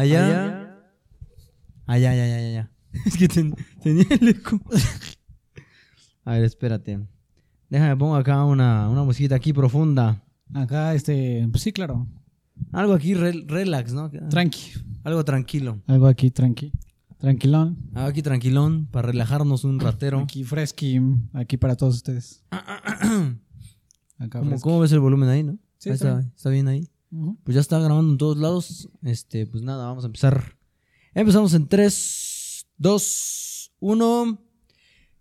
[0.00, 0.76] Allá.
[1.86, 2.70] Allá, allá, allá, allá.
[3.04, 4.60] Es que ten- tenía el eco.
[6.24, 7.00] A ver, espérate.
[7.70, 10.22] Déjame pongo acá una, una musiquita aquí profunda.
[10.54, 12.06] Acá, este, pues sí, claro.
[12.72, 14.10] Algo aquí re- relax, ¿no?
[14.10, 14.72] Tranqui.
[15.04, 15.80] Algo tranquilo.
[15.86, 16.72] Algo aquí, tranqui.
[17.18, 17.78] Tranquilón.
[17.94, 20.20] Algo aquí tranquilón para relajarnos un ratero.
[20.20, 21.00] Aquí fresqui.
[21.32, 22.42] Aquí para todos ustedes.
[24.18, 25.58] Acá ¿Cómo, cómo ves el volumen ahí, no?
[25.78, 26.32] Sí, Ahí está está, bien.
[26.36, 26.50] está
[27.44, 28.88] Pues ya está grabando en todos lados.
[29.02, 30.56] Este, pues nada, vamos a empezar.
[31.14, 34.42] Empezamos en 3, 2, 1.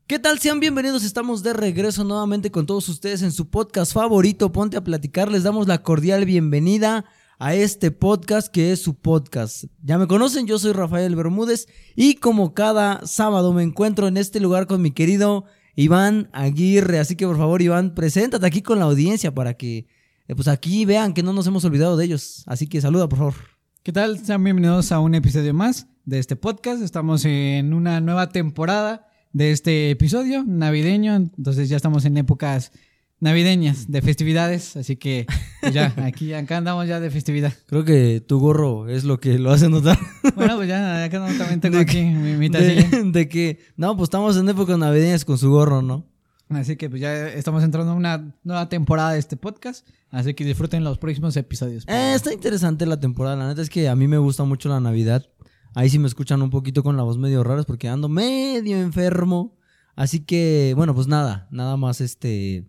[0.08, 0.40] ¿Qué tal?
[0.40, 1.04] Sean bienvenidos.
[1.04, 4.52] Estamos de regreso nuevamente con todos ustedes en su podcast favorito.
[4.52, 5.32] Ponte a platicar.
[5.32, 7.06] Les damos la cordial bienvenida
[7.40, 9.66] a este podcast que es su podcast.
[9.82, 14.40] Ya me conocen, yo soy Rafael Bermúdez y como cada sábado me encuentro en este
[14.40, 17.00] lugar con mi querido Iván Aguirre.
[17.00, 19.88] Así que por favor, Iván, preséntate aquí con la audiencia para que
[20.28, 22.44] eh, pues aquí vean que no nos hemos olvidado de ellos.
[22.48, 23.36] Así que saluda, por favor.
[23.84, 24.18] ¿Qué tal?
[24.26, 26.82] Sean bienvenidos a un episodio más de este podcast.
[26.82, 31.16] Estamos en una nueva temporada de este episodio navideño.
[31.16, 32.72] Entonces ya estamos en épocas
[33.20, 34.76] navideñas, de festividades.
[34.76, 35.28] Así que
[35.62, 37.54] pues ya, aquí, acá andamos ya de festividad.
[37.68, 40.00] Creo que tu gorro es lo que lo hace notar.
[40.36, 42.90] Bueno, pues ya, acá no, también tengo De aquí mi, mi tacilla.
[42.90, 46.15] De, de que, no, pues estamos en épocas navideñas con su gorro, ¿no?
[46.50, 49.88] Así que pues ya estamos entrando a una nueva temporada de este podcast.
[50.12, 51.86] Así que disfruten los próximos episodios.
[51.88, 53.36] Eh, está interesante la temporada.
[53.36, 55.26] La neta es que a mí me gusta mucho la Navidad.
[55.74, 58.78] Ahí sí me escuchan un poquito con la voz medio rara es porque ando medio
[58.78, 59.58] enfermo.
[59.96, 62.68] Así que, bueno, pues nada, nada más este,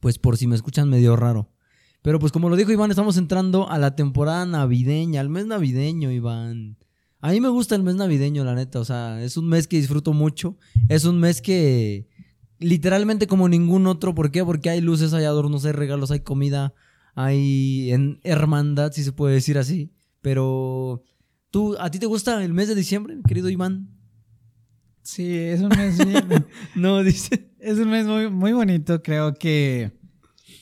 [0.00, 1.50] pues por si me escuchan medio raro.
[2.02, 6.10] Pero pues como lo dijo Iván, estamos entrando a la temporada navideña, al mes navideño,
[6.10, 6.78] Iván.
[7.20, 8.80] A mí me gusta el mes navideño, la neta.
[8.80, 10.56] O sea, es un mes que disfruto mucho.
[10.88, 12.08] Es un mes que
[12.58, 14.14] literalmente como ningún otro.
[14.14, 14.44] ¿Por qué?
[14.44, 16.74] Porque hay luces, hay adornos, hay regalos, hay comida,
[17.14, 19.92] hay en hermandad, si se puede decir así.
[20.20, 21.02] Pero,
[21.50, 23.88] ¿tú, ¿a ti te gusta el mes de diciembre, querido Iván?
[25.02, 25.98] Sí, es un mes
[26.74, 27.50] No, dice.
[27.58, 29.92] Es un mes muy, muy bonito, creo que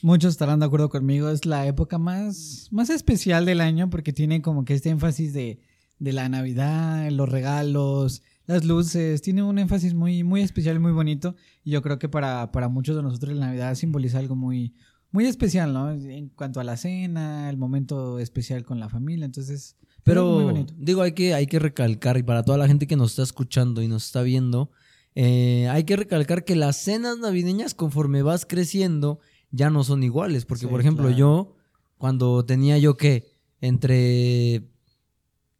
[0.03, 1.29] muchos estarán de acuerdo conmigo.
[1.29, 5.59] Es la época más, más especial del año porque tiene como que este énfasis de,
[5.99, 9.23] de la Navidad, los regalos, las luces.
[9.23, 11.35] Tiene un énfasis muy, muy especial y muy bonito.
[11.65, 14.75] Y yo creo que para, para muchos de nosotros la Navidad simboliza algo muy,
[15.11, 15.91] muy especial, ¿no?
[15.91, 19.25] En cuanto a la cena, el momento especial con la familia.
[19.25, 20.75] Entonces, Pero, muy bonito.
[20.77, 23.83] digo, hay que, hay que recalcar, y para toda la gente que nos está escuchando
[23.83, 24.71] y nos está viendo,
[25.15, 29.19] eh, hay que recalcar que las cenas navideñas, conforme vas creciendo,
[29.51, 30.45] ya no son iguales.
[30.45, 31.17] Porque, Sí, por ejemplo, claro.
[31.19, 31.57] yo,
[31.99, 33.27] cuando tenía yo que,
[33.61, 34.69] entre,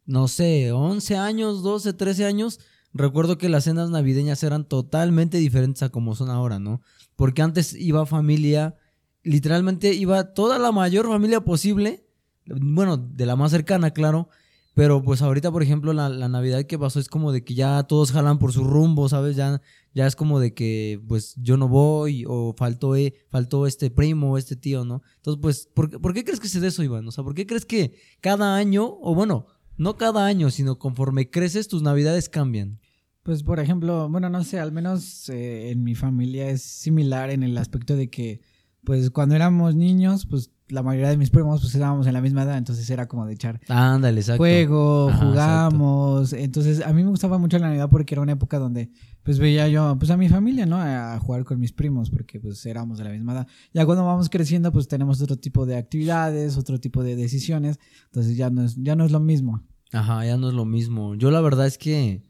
[0.05, 2.59] no sé, 11 años, 12, 13 años,
[2.97, 6.81] recuerdo que las cenas navideñas eran totalmente diferentes a como son ahora, ¿no?
[7.15, 8.75] Porque antes iba familia,
[9.23, 12.05] literalmente iba toda la mayor familia posible,
[12.45, 14.29] bueno, de la más cercana, claro,
[14.73, 18.11] pero pues ahorita, por ejemplo, la, Navidad que pasó es como de que ya todos
[18.11, 19.35] jalan por su rumbo, ¿sabes?
[19.35, 19.59] Ya,
[19.95, 24.37] ya es como de que pues yo no voy o faltó, eh, faltó este primo,
[24.37, 25.01] este tío, ¿no?
[25.15, 27.07] Entonces, pues, ¿por, qué- por qué crees que se de eso, Iván?
[27.07, 29.47] O sea, ¿por qué crees que cada año, o bueno,
[29.77, 32.79] no cada año, sino conforme creces, tus Navidades cambian?
[33.27, 37.43] Pues por ejemplo, bueno, no sé, al menos eh, en mi familia es similar en
[37.43, 38.39] el aspecto de que,
[38.85, 42.43] pues cuando éramos niños, pues la mayoría de mis primos pues estábamos en la misma
[42.43, 44.37] edad, entonces era como de echar Ándale, exacto.
[44.37, 48.59] juego, Ajá, jugamos, entonces a mí me gustaba mucho la Navidad porque era una época
[48.59, 48.91] donde
[49.23, 50.77] pues veía yo pues a mi familia, ¿no?
[50.77, 53.47] A jugar con mis primos porque pues éramos de la misma edad.
[53.73, 58.37] Ya cuando vamos creciendo pues tenemos otro tipo de actividades, otro tipo de decisiones, entonces
[58.37, 59.65] ya no es, ya no es lo mismo.
[59.91, 61.15] Ajá, ya no es lo mismo.
[61.15, 62.23] Yo la verdad es que,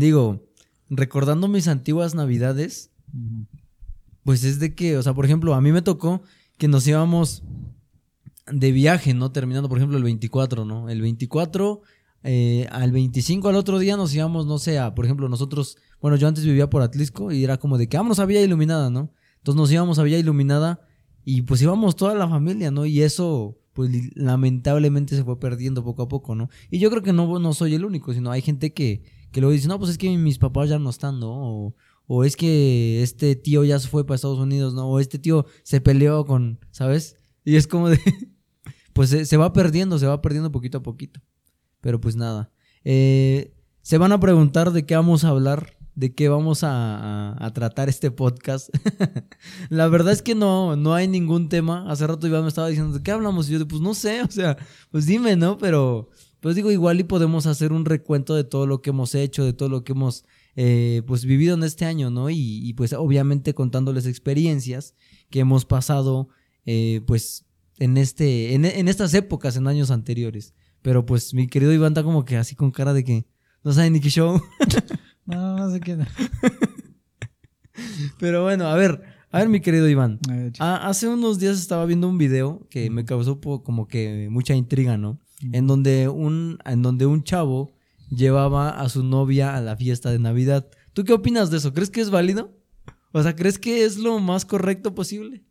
[0.00, 0.46] digo,
[0.90, 2.90] recordando mis antiguas Navidades.
[4.24, 6.22] Pues es de que, o sea, por ejemplo, a mí me tocó
[6.58, 7.42] que nos íbamos
[8.50, 9.30] de viaje, ¿no?
[9.30, 10.88] Terminando, por ejemplo, el 24, ¿no?
[10.88, 11.82] El 24
[12.28, 16.16] eh, al 25 al otro día nos íbamos, no sé, a, por ejemplo, nosotros, bueno,
[16.16, 19.12] yo antes vivía por Atlisco y era como de que vámonos a Villa Iluminada, ¿no?
[19.38, 20.80] Entonces nos íbamos a Villa Iluminada
[21.24, 22.84] y pues íbamos toda la familia, ¿no?
[22.84, 26.50] Y eso, pues lamentablemente se fue perdiendo poco a poco, ¿no?
[26.68, 29.52] Y yo creo que no, no soy el único, sino hay gente que, que luego
[29.52, 31.74] dice, no, pues es que mis papás ya no están, ¿no?
[32.08, 34.88] O, es que este tío ya se fue para Estados Unidos, ¿no?
[34.88, 37.16] O este tío se peleó con, ¿sabes?
[37.44, 38.00] Y es como de,
[38.92, 41.20] pues se, se va perdiendo, se va perdiendo poquito a poquito.
[41.80, 42.50] Pero pues nada.
[42.84, 43.52] Eh,
[43.82, 48.10] se van a preguntar de qué vamos a hablar, de qué vamos a, tratar este
[48.10, 48.68] podcast.
[49.70, 51.90] La verdad es que no, no hay ningún tema.
[51.90, 53.48] Hace rato Iván me estaba diciendo, ¿de qué hablamos?
[53.48, 54.56] Y yo, pues no sé, o sea,
[54.90, 55.56] pues dime, ¿no?
[55.58, 59.44] Pero, pues digo, igual y podemos hacer un recuento de todo lo que hemos hecho,
[59.44, 60.24] de todo lo que hemos,
[60.54, 62.30] eh, pues, vivido en este año, ¿no?
[62.30, 64.94] Y, y, pues, obviamente contándoles experiencias
[65.30, 66.28] que hemos pasado,
[66.64, 67.46] eh, pues,
[67.78, 70.54] en, este, en, en estas épocas, en años anteriores.
[70.82, 73.26] Pero pues mi querido Iván está como que así con cara de que
[73.64, 74.40] no sabe ni qué show.
[75.26, 75.98] No, no sé qué.
[78.20, 79.02] Pero bueno, a ver,
[79.32, 80.20] a ver mi querido Iván.
[80.28, 84.54] Ver, Ah, hace unos días estaba viendo un video que me causó como que mucha
[84.54, 85.18] intriga, ¿no?
[85.52, 87.72] En donde un, en donde un chavo
[88.10, 90.66] llevaba a su novia a la fiesta de Navidad.
[90.92, 91.72] ¿Tú qué opinas de eso?
[91.74, 92.56] ¿Crees que es válido?
[93.12, 95.44] O sea, ¿crees que es lo más correcto posible?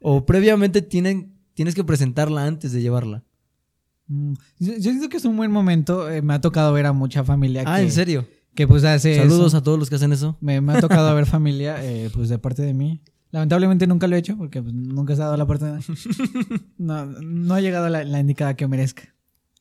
[0.00, 3.24] ¿O previamente tienen, tienes que presentarla antes de llevarla?
[4.06, 6.10] Mm, Yo, yo siento que es un buen momento.
[6.10, 8.26] eh, me ha tocado ver a mucha familia Ah, que, ¿en serio?
[8.54, 9.56] que pues hace Saludos eso.
[9.58, 10.36] a todos los que hacen eso.
[10.40, 13.00] Me, me ha tocado ver familia eh, pues de parte de mí.
[13.32, 15.80] Lamentablemente nunca lo he hecho porque pues, nunca se ha dado la oportunidad.
[16.78, 19.14] No, no ha llegado la, la indicada que merezca.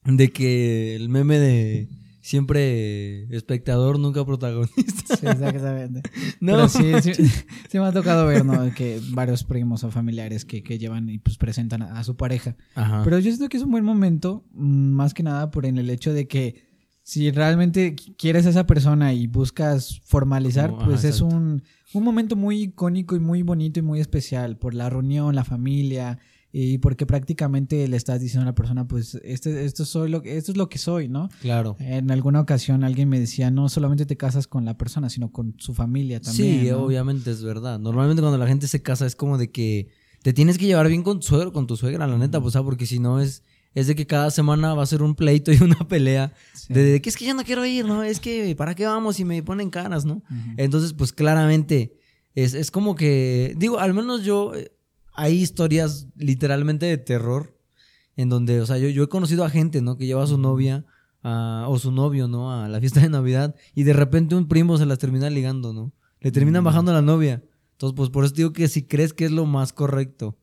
[0.06, 1.90] De que el meme de
[2.22, 5.16] siempre espectador, nunca protagonista.
[5.18, 6.02] Sí, exactamente.
[6.40, 7.26] No, Pero sí, sí,
[7.70, 8.74] sí me ha tocado ver, ¿no?
[8.74, 12.56] Que varios primos o familiares que, que llevan y pues presentan a, a su pareja.
[12.76, 13.02] Ajá.
[13.04, 15.90] Pero yo siento que es un buen momento, mm, más que nada por en el
[15.90, 16.70] hecho de que
[17.04, 21.36] si realmente quieres a esa persona y buscas formalizar, Como- ajá, pues es exacto.
[21.36, 25.44] un, un momento muy icónico y muy bonito y muy especial por la reunión, la
[25.44, 26.20] familia
[26.54, 30.36] y porque prácticamente le estás diciendo a la persona, pues este, esto, soy lo, que-
[30.38, 31.30] esto es lo que soy, ¿no?
[31.42, 31.78] claro.
[31.80, 35.56] En alguna ocasión alguien me decía, no solamente te casas con la persona, sino con
[35.60, 36.64] su familia también.
[36.66, 36.80] Sí, ¿no?
[36.84, 37.80] obviamente es verdad.
[37.80, 39.88] Normalmente cuando la gente se casa es como de que
[40.24, 42.64] te tienes que llevar bien con tu suegro, con tu suegra, la neta, pues, ah,
[42.64, 43.44] porque si no es,
[43.74, 46.34] es de que cada semana va a ser un pleito y una pelea.
[46.54, 46.74] Sí.
[46.74, 48.04] De, de que es que yo no quiero ir, ¿no?
[48.04, 50.22] Es que ¿para qué vamos si me ponen caras, ¿no?
[50.58, 51.98] Entonces, pues claramente
[52.36, 54.72] es, es como que, digo, al menos yo, eh,
[55.14, 57.58] hay historias literalmente de terror
[58.16, 59.98] en donde, o sea, yo, yo he conocido a gente, ¿no?
[59.98, 60.86] Que lleva a su novia
[61.24, 62.52] a- o su novio, ¿no?
[62.52, 65.94] A la fiesta de Navidad y de repente un primo se las termina ligando, ¿no?
[66.20, 66.66] Le terminan Mm.
[66.66, 67.44] bajando a la novia.
[67.74, 70.38] Entonces, pues por eso digo que si crees que es lo más correcto.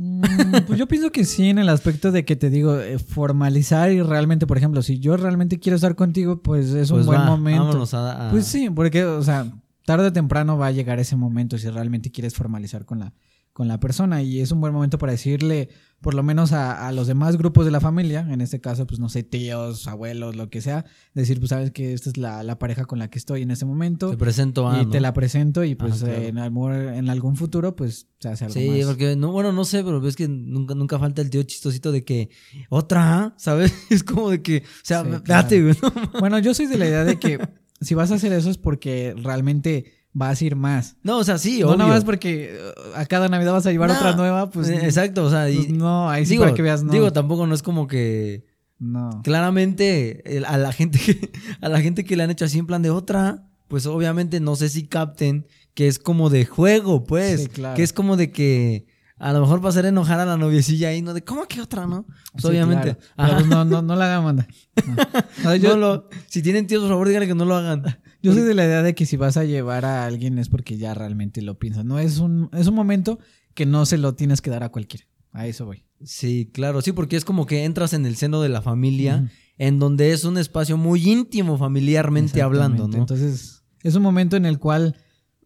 [0.00, 0.22] Mm,
[0.68, 4.00] Pues yo pienso que sí, en el aspecto de que te digo, eh, formalizar y
[4.00, 7.26] realmente, por ejemplo, si yo realmente quiero estar contigo, pues es un Pues buen va,
[7.26, 7.84] momento.
[7.96, 9.50] a- a- Pues sí, porque, o sea,
[9.84, 13.12] tarde o temprano va a llegar ese momento si realmente quieres formalizar con la,
[13.58, 14.22] con la persona.
[14.22, 15.68] Y es un buen momento para decirle,
[16.00, 19.00] por lo menos a, a los demás grupos de la familia, en este caso, pues
[19.00, 22.56] no sé, tíos, abuelos, lo que sea, decir, pues sabes que esta es la, la
[22.60, 24.10] pareja con la que estoy en este momento.
[24.10, 24.80] Te presento a.
[24.80, 24.90] y ¿no?
[24.92, 26.22] te la presento y pues Ajá, claro.
[26.22, 28.86] en, algún, en algún futuro pues se hace algo Sí, más.
[28.86, 32.04] porque no, bueno, no sé, pero ves que nunca, nunca falta el tío chistosito de
[32.04, 32.30] que
[32.70, 33.34] otra.
[33.36, 33.74] ¿sabes?
[33.90, 35.74] Es como de que, o sea, Sí, date, güey.
[35.82, 36.20] ¿no?
[36.20, 37.40] Bueno, yo soy de la idea de que
[37.80, 40.96] si vas a hacer eso es porque realmente vas a ir más.
[41.02, 41.76] No, o sea, sí, no obvio.
[41.78, 42.58] nada más porque eh,
[42.96, 44.68] a cada Navidad vas a llevar No, otra nueva, pues.
[44.68, 46.92] eh, Exacto, o sea, y- pues no, ahí sí digo, para que veas, no.
[46.92, 48.46] digo, tampoco no es como que
[48.78, 49.20] no.
[49.24, 52.66] claramente el- a la gente que a la gente que le han hecho así en
[52.66, 57.42] plan de otra, pues obviamente no sé si capten que es como de juego, pues,
[57.42, 57.76] Sí, claro.
[57.76, 58.86] que es como de que
[59.20, 61.86] a lo mejor para hacer enojar a la noviecilla ahí, no de cómo que otra,
[61.86, 62.04] ¿no?
[62.32, 62.96] Pues Sí, obviamente.
[63.16, 63.36] claro.
[63.38, 64.46] Pero, no, no, no la hagan, manda.
[64.86, 64.96] No.
[65.44, 67.82] No, yo, No lo- si tienen tíos, por favor, díganle que no lo hagan.
[68.22, 70.76] Yo soy de la idea de que si vas a llevar a alguien es porque
[70.76, 71.84] ya realmente lo piensas.
[71.84, 73.18] No es un, es un momento
[73.54, 75.06] que no se lo tienes que dar a cualquiera.
[75.32, 75.84] A eso voy.
[76.02, 79.78] Sí, claro, sí, porque es como que entras en el seno de la familia, en
[79.78, 82.88] donde es un espacio muy íntimo familiarmente hablando.
[82.88, 82.96] ¿no?
[82.96, 84.96] Entonces, es un momento en el cual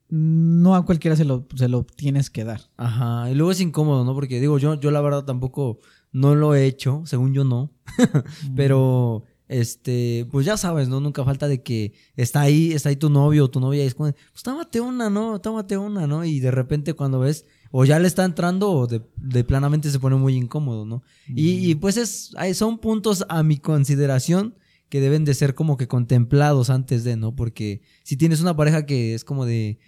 [0.08, 2.60] no a cualquiera se lo, se lo tienes que dar.
[2.76, 4.14] Ajá, y luego es incómodo, ¿no?
[4.14, 5.80] Porque digo, yo, yo la verdad tampoco
[6.12, 7.72] no lo he hecho, según yo no,
[8.54, 9.22] pero
[9.52, 11.00] este, pues ya sabes, ¿no?
[11.00, 13.94] Nunca falta de que está ahí, está ahí tu novio o tu novia y es
[13.94, 15.40] como, pues tómate una, ¿no?
[15.40, 16.24] Tómate una, ¿no?
[16.24, 20.00] Y de repente cuando ves, o ya le está entrando o de, de planamente se
[20.00, 21.02] pone muy incómodo, ¿no?
[21.28, 24.56] Y, y, pues es, son puntos a mi consideración
[24.88, 27.34] que deben de ser como que contemplados antes de, ¿no?
[27.34, 29.78] Porque si tienes una pareja que es como de,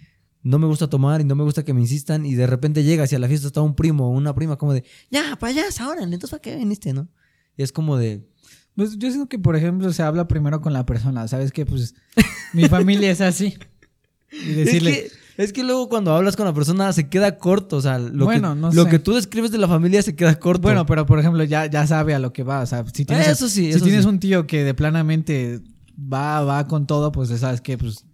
[0.41, 3.11] no me gusta tomar y no me gusta que me insistan y de repente llegas
[3.11, 5.63] y a la fiesta está un primo o una prima como de, ya, para allá,
[5.79, 7.09] ahora, entonces ¿para qué viniste, no?
[7.57, 8.27] Y es como de,
[8.75, 11.27] Pues yo siento que, por ejemplo, se habla primero con la persona.
[11.27, 11.95] ¿Sabes que Pues
[12.53, 13.55] mi familia es así.
[14.31, 17.77] Y decirle, es, que, es que luego cuando hablas con la persona se queda corto,
[17.77, 18.89] o sea, lo, Bueno, que, no lo sé.
[18.89, 20.63] que tú describes de la familia se queda corto.
[20.63, 22.59] bueno, pero por ejemplo, ya, ya sabe a lo que va.
[22.61, 24.09] O sea, si tienes, Eso sí, si tienes sí.
[24.09, 25.61] un tío que de planamente
[25.97, 28.05] va, va con todo, pues sabes que, pues,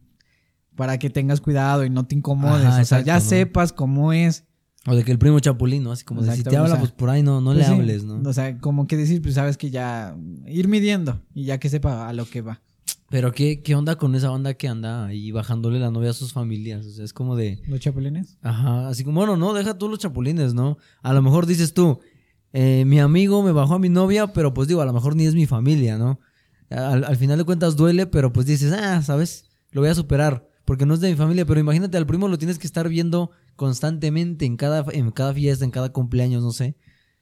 [0.75, 2.65] para que tengas cuidado y no te incomodes.
[2.65, 4.45] Ajá, o sea, ya sepas cómo es.
[4.87, 5.91] O de que el primo chapulín, ¿no?
[5.91, 7.65] Así como de si te o habla, sea, pues por ahí no, no Pues le
[7.65, 8.27] sí, hables, ¿no?
[8.27, 10.15] O sea, como que decir, pues sabes que ya
[10.47, 12.61] ir midiendo y ya que sepa a lo que va.
[13.09, 16.33] Pero ¿qué, qué onda con esa banda que anda ahí bajándole la novia a sus
[16.33, 16.85] familias?
[16.85, 17.61] O sea, es como de...
[17.67, 18.37] ¿Los chapulines?
[18.41, 20.77] Ajá, así como, bueno, no, deja tú los chapulines, ¿no?
[21.03, 21.99] A lo mejor dices tú,
[22.53, 25.25] eh, mi amigo me bajó a mi novia, pero pues digo, a lo mejor ni
[25.25, 26.19] es mi familia, ¿no?
[26.69, 29.45] Al, al final de cuentas duele, pero pues dices, ah, ¿sabes?
[29.71, 32.37] Lo voy a superar, porque no es de mi familia, pero imagínate, al primo lo
[32.37, 36.75] tienes que estar viendo constantemente en cada, en cada fiesta, en cada cumpleaños, no sé.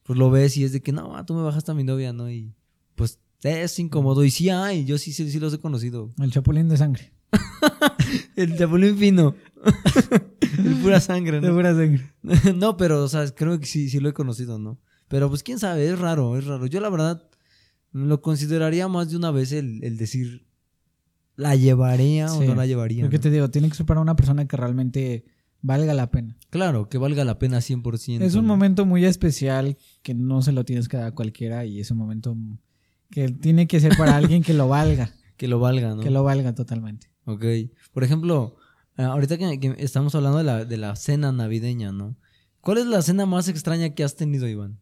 [0.03, 2.13] pues lo ves y es de que, no, ah, tú me bajaste a mi novia,
[2.13, 2.29] ¿no?
[2.31, 2.53] Y
[2.95, 4.23] pues es incómodo.
[4.23, 6.11] Y sí hay, yo sí, sí, sí los he conocido.
[6.19, 7.13] El chapulín de sangre.
[8.35, 9.35] El chapulín fino.
[10.57, 11.55] El pura sangre, De ¿no?
[11.55, 12.11] pura sangre.
[12.55, 14.79] no, pero, o sea, creo que sí, sí lo he conocido, ¿no?
[15.07, 16.65] Pero pues quién sabe, es raro, es raro.
[16.67, 17.29] Yo la verdad
[17.91, 20.45] lo consideraría más de una vez el, el decir,
[21.35, 23.03] ¿la llevaría o no la llevaría?
[23.03, 25.25] Lo que te digo, tiene que ser para una persona que realmente
[25.61, 26.37] valga la pena.
[26.49, 28.21] Claro, que valga la pena 100%.
[28.21, 31.79] Es un momento muy especial que no se lo tienes que dar a cualquiera y
[31.79, 32.37] es un momento
[33.11, 36.01] que tiene que ser para alguien que lo valga, Que lo valga, ¿no?
[36.01, 37.09] que lo valga totalmente.
[37.23, 37.45] Ok.
[37.93, 38.57] Por ejemplo,
[38.97, 42.17] eh, ahorita que, que estamos hablando de la, de la cena navideña, ¿no?
[42.61, 44.79] ¿Cuál es la cena más extraña que has tenido, Iván?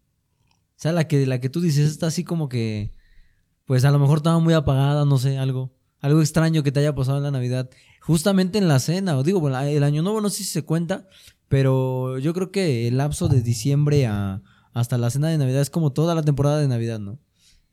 [0.50, 2.92] O sea, la que, la que tú dices está así como que,
[3.66, 5.76] pues a lo mejor estaba muy apagada, no sé, algo.
[6.00, 7.70] Algo extraño que te haya pasado en la Navidad.
[8.08, 11.10] Justamente en la cena, o digo, bueno, el año nuevo no sé si se cuenta,
[11.50, 14.42] pero yo creo que el lapso de diciembre a,
[14.74, 17.20] hasta la cena de Navidad es como toda la temporada de Navidad, ¿no?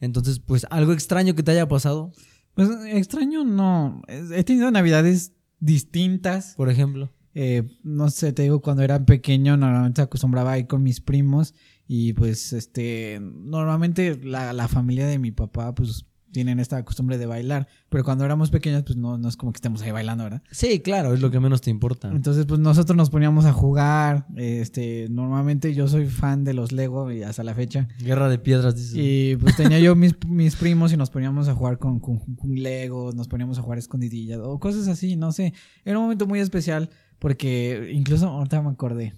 [0.01, 2.13] Entonces, pues algo extraño que te haya pasado,
[2.55, 4.03] Pues extraño no.
[4.09, 6.55] He tenido navidades distintas.
[6.57, 7.13] por ejemplo.
[7.37, 11.55] Eh, no sé, te digo, cuando era pequeño normalmente acostumbraba a ir con mis primos
[11.87, 17.27] y pues este, normalmente la, la familia de mi papá pues tienen esta costumbre de
[17.27, 20.43] bailar, pero cuando éramos pequeños pues no, no es como que estemos ahí bailando, ¿verdad?
[20.51, 22.11] Sí, claro, es lo que menos te importa.
[22.11, 27.11] Entonces pues nosotros nos poníamos a jugar, este, normalmente yo soy fan de los Lego
[27.13, 27.87] y hasta la fecha.
[28.01, 28.95] Guerra de piedras, dices.
[28.97, 32.55] Y pues tenía yo mis, mis primos y nos poníamos a jugar con, con, con
[32.55, 35.55] Legos, nos poníamos a jugar escondidillas o cosas así, no sé.
[35.85, 39.15] Era un momento muy especial porque incluso ahorita me acordé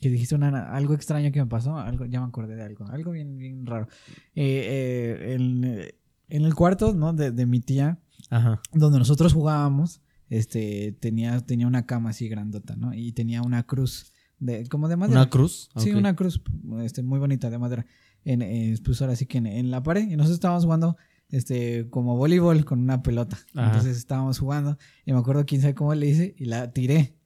[0.00, 3.12] que dijiste una, algo extraño que me pasó, algo, ya me acordé de algo, algo
[3.12, 3.86] bien, bien raro.
[4.34, 5.94] Eh, eh, eh,
[6.30, 7.12] en el cuarto, ¿no?
[7.12, 7.98] De, de mi tía,
[8.30, 8.60] Ajá.
[8.72, 12.94] donde nosotros jugábamos, este, tenía, tenía una cama así grandota, ¿no?
[12.94, 15.20] Y tenía una cruz de, como de madera.
[15.22, 15.68] ¿Una cruz?
[15.76, 16.40] Sí, una cruz
[16.82, 17.84] este, muy bonita de madera.
[18.24, 20.02] En, en- pues ahora sí que en, en la pared.
[20.02, 20.96] Y nosotros estábamos jugando
[21.30, 23.38] este, como voleibol con una pelota.
[23.54, 23.66] Ajá.
[23.68, 24.78] Entonces estábamos jugando.
[25.04, 26.34] Y me acuerdo quién sabe cómo le hice.
[26.38, 27.16] Y la tiré.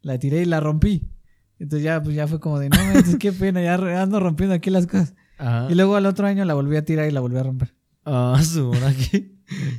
[0.00, 1.10] La tiré y la rompí.
[1.58, 4.70] Entonces ya, pues ya fue como de, no manches, qué pena, ya ando rompiendo aquí
[4.70, 5.14] las cosas.
[5.38, 5.66] Ajá.
[5.70, 7.74] Y luego al otro año la volví a tirar y la volví a romper.
[8.10, 9.34] Ah, su hora que.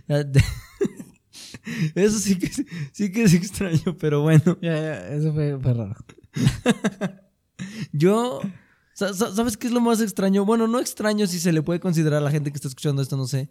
[1.95, 4.57] Eso sí que, es- sí que es extraño, pero bueno.
[4.61, 5.95] Ya, ya, eso fue, fue raro.
[7.91, 8.41] Yo.
[8.93, 10.45] sa- sa- ¿Sabes qué es lo más extraño?
[10.45, 13.17] Bueno, no extraño si se le puede considerar a la gente que está escuchando esto,
[13.17, 13.49] no sé.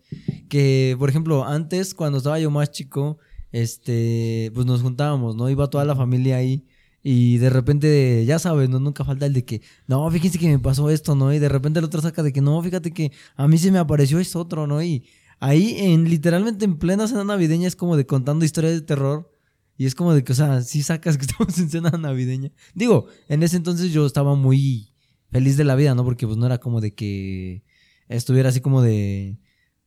[0.48, 3.18] Que, por ejemplo, antes, cuando estaba yo más chico,
[3.52, 5.48] este, pues nos juntábamos, ¿no?
[5.50, 6.66] Iba toda la familia ahí.
[7.02, 8.80] Y de repente, ya sabes, ¿no?
[8.80, 11.32] Nunca falta el de que, no, fíjense que me pasó esto, ¿no?
[11.32, 13.78] Y de repente el otro saca de que, no, fíjate que a mí se me
[13.78, 14.82] apareció esto otro, ¿no?
[14.82, 15.04] Y
[15.38, 19.30] ahí, en literalmente en plena cena navideña, es como de contando historias de terror.
[19.76, 22.50] Y es como de que, o sea, sí sacas que estamos en cena navideña.
[22.74, 24.92] Digo, en ese entonces yo estaba muy
[25.30, 26.04] feliz de la vida, ¿no?
[26.04, 27.62] Porque pues no era como de que
[28.08, 29.38] estuviera así como de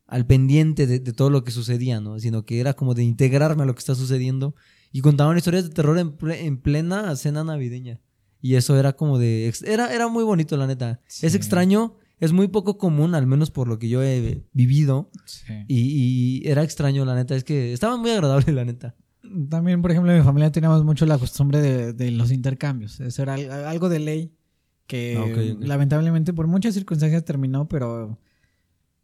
[0.07, 2.19] al pendiente de, de todo lo que sucedía, ¿no?
[2.19, 4.55] Sino que era como de integrarme a lo que está sucediendo.
[4.91, 7.99] Y contaban historias de terror en, ple- en plena cena navideña.
[8.41, 9.53] Y eso era como de...
[9.65, 10.99] Era, era muy bonito, la neta.
[11.07, 11.25] Sí.
[11.25, 15.11] Es extraño, es muy poco común, al menos por lo que yo he vivido.
[15.25, 15.53] Sí.
[15.67, 15.77] Y,
[16.43, 17.35] y era extraño, la neta.
[17.35, 18.95] Es que estaba muy agradable, la neta.
[19.49, 22.99] También, por ejemplo, en mi familia teníamos mucho la costumbre de, de los intercambios.
[22.99, 24.33] Eso era al- algo de ley
[24.87, 28.19] que Ah, lamentablemente por muchas circunstancias terminó, pero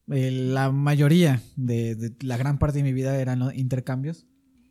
[0.09, 4.25] eh, la mayoría de, de la gran parte de mi vida eran los intercambios.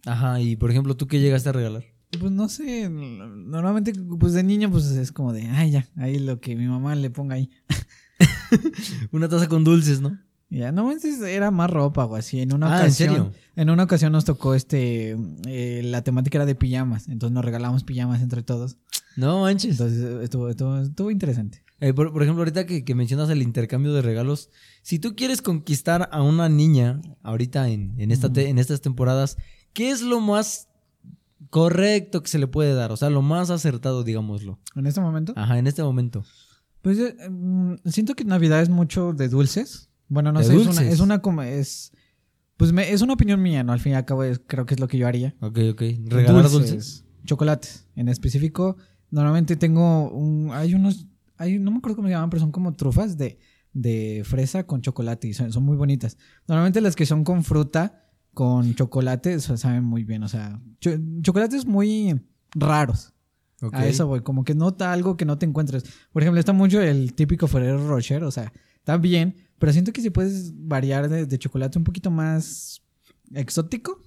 [0.07, 1.85] Ajá, y por ejemplo, ¿tú qué llegaste a regalar?
[2.19, 6.41] Pues no sé, normalmente pues de niño pues es como de, ay ya, ahí lo
[6.41, 7.51] que mi mamá le ponga ahí.
[9.13, 10.19] Una taza con dulces, ¿no?
[10.49, 10.91] Ya, no,
[11.27, 12.41] era más ropa o así.
[12.41, 13.33] En una Ah, ¿en ocasión, serio?
[13.57, 17.83] En una ocasión nos tocó este, eh, la temática era de pijamas, entonces nos regalamos
[17.83, 18.77] pijamas entre todos.
[19.17, 19.73] No manches.
[19.73, 21.63] Entonces estuvo, estuvo, estuvo interesante.
[21.81, 24.51] Eh, por, por ejemplo, ahorita que, que mencionas el intercambio de regalos,
[24.83, 29.37] si tú quieres conquistar a una niña ahorita en, en, esta te- en estas temporadas,
[29.77, 30.69] ¿qué es lo más
[31.51, 32.93] correcto que se le puede dar?
[32.93, 34.59] O sea, lo más acertado, digámoslo.
[34.75, 36.25] En este momento, Ajá, en este momento.
[36.83, 39.91] pues eh, mm, siento que Navidad es mucho de dulces.
[40.09, 40.93] Bueno, no ¿De sé, es una, dulces?
[40.95, 41.93] es una como es,
[42.57, 43.73] pues me- es una opinión mía, ¿no?
[43.73, 45.35] Al fin y al cabo es- creo que es lo que yo haría.
[45.41, 45.83] Ok, ok.
[46.07, 47.05] ¿Regalar dulces?
[47.25, 47.87] Chocolates.
[47.97, 48.77] En específico,
[49.11, 51.07] normalmente tengo un, hay unos,
[51.37, 53.39] hay, no me acuerdo cómo se llaman, pero son como trufas de,
[53.73, 56.17] de fresa con chocolate y son, son muy bonitas.
[56.47, 58.06] Normalmente las que son con fruta,
[58.37, 60.23] con chocolate, eso saben muy bien.
[60.23, 62.21] O sea, cho- chocolates muy
[62.55, 63.15] raros.
[63.73, 65.85] A eso voy, como que nota algo que no te encuentres.
[66.13, 70.03] Por ejemplo, está mucho el típico Ferrero Rocher, o sea, está bien, pero siento que
[70.03, 72.83] si puedes variar de, de chocolate un poquito más
[73.33, 73.99] exótico,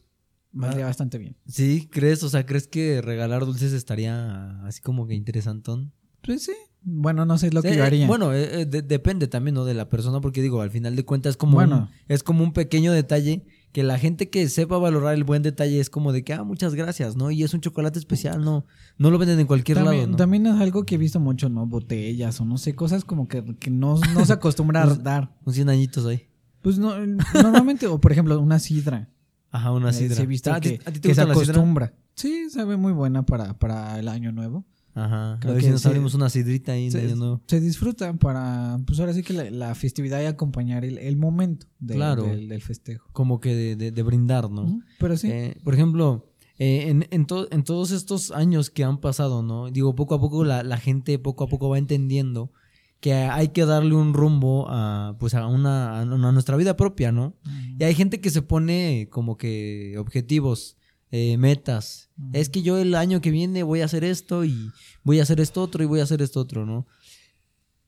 [0.52, 0.90] valdría Ah.
[0.90, 1.36] bastante bien.
[1.48, 2.22] Sí, ¿crees?
[2.22, 5.92] O sea, ¿crees que regalar dulces estaría así como que interesantón?
[6.22, 8.08] Pues sí, Bueno, no sé lo que Sí, yo haría.
[8.08, 9.66] Bueno, eh, eh, de- depende también, ¿no?
[9.66, 11.78] De la persona, porque digo, al final de cuentas es como, Bueno.
[11.78, 15.80] un, es como un pequeño detalle que la gente que sepa valorar el buen detalle
[15.80, 17.30] es como de que, ah, muchas gracias, ¿no?
[17.32, 18.66] Y es un chocolate especial, no,
[18.98, 20.18] no lo venden en cualquier también, lado, ¿no?
[20.18, 21.66] también es algo que he visto mucho, ¿no?
[21.68, 25.36] Botellas o no sé, cosas como que, que no, no se acostumbra a dar.
[25.46, 26.28] Un 100 añitos ahí.
[26.62, 26.94] Pues no,
[27.34, 29.10] normalmente, o por ejemplo, una sidra.
[29.52, 30.22] Ajá, una Eh, sidra.
[30.24, 31.94] he visto Ah, ¿A ti, que, a ti te que se acostumbra.
[32.16, 34.66] Sí, sabe muy buena para, para el año nuevo.
[34.96, 35.38] Ajá.
[35.40, 37.42] Creo a ver si que nos abrimos una sidrita ahí Se, Nuevo.
[37.48, 41.68] se disfruta para, pues ahora sí que la, la festividad y acompañar el, el momento
[41.80, 42.24] de- Claro.
[42.24, 43.08] del, del festejo.
[43.14, 44.82] Como que de, de- de brindar, ¿no?
[45.00, 45.30] Pero sí.
[45.32, 46.26] Eh, por ejemplo,
[46.58, 49.70] eh, en, en, to- en todos estos años que han pasado, ¿no?
[49.70, 52.52] Digo, poco a poco la, la gente poco a poco va entendiendo
[53.00, 57.34] que hay que darle un rumbo a, pues a, una, a nuestra vida propia, ¿no?
[57.80, 60.76] Y hay gente que se pone como que objetivos,
[61.12, 62.10] eh, metas.
[62.34, 64.72] Es que yo el año que viene voy a hacer esto y
[65.04, 66.88] voy a hacer esto otro y voy a hacer esto otro, ¿no?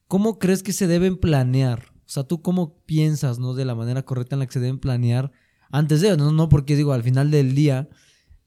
[0.08, 1.92] ¿Cómo crees que se deben planear?
[2.06, 3.54] O sea, ¿tú cómo piensas, ¿no?
[3.54, 5.32] De la manera correcta en la que se deben planear
[5.72, 7.90] antes de, no, no porque digo, al final del día,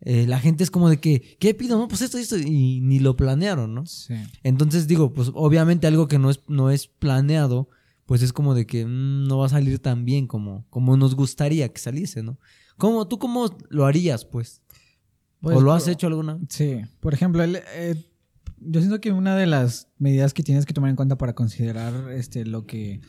[0.00, 1.78] eh, la gente es como de que, ¿qué pido?
[1.78, 3.86] No, pues esto y esto, y ni lo planearon, ¿no?
[3.86, 4.14] Sí.
[4.42, 7.68] Entonces digo, pues obviamente algo que no es, no es planeado,
[8.04, 11.14] pues es como de que mm, no va a salir tan bien como, como nos
[11.14, 12.38] gustaría que saliese, ¿no?
[12.76, 14.60] ¿Cómo, ¿Tú cómo lo harías, pues?
[15.44, 16.38] Pues, ¿O lo has por- hecho alguna?
[16.48, 16.80] Sí.
[17.00, 17.94] Por ejemplo, el, eh,
[18.58, 22.10] yo siento que una de las medidas que tienes que tomar en cuenta para considerar
[22.12, 23.00] este, lo que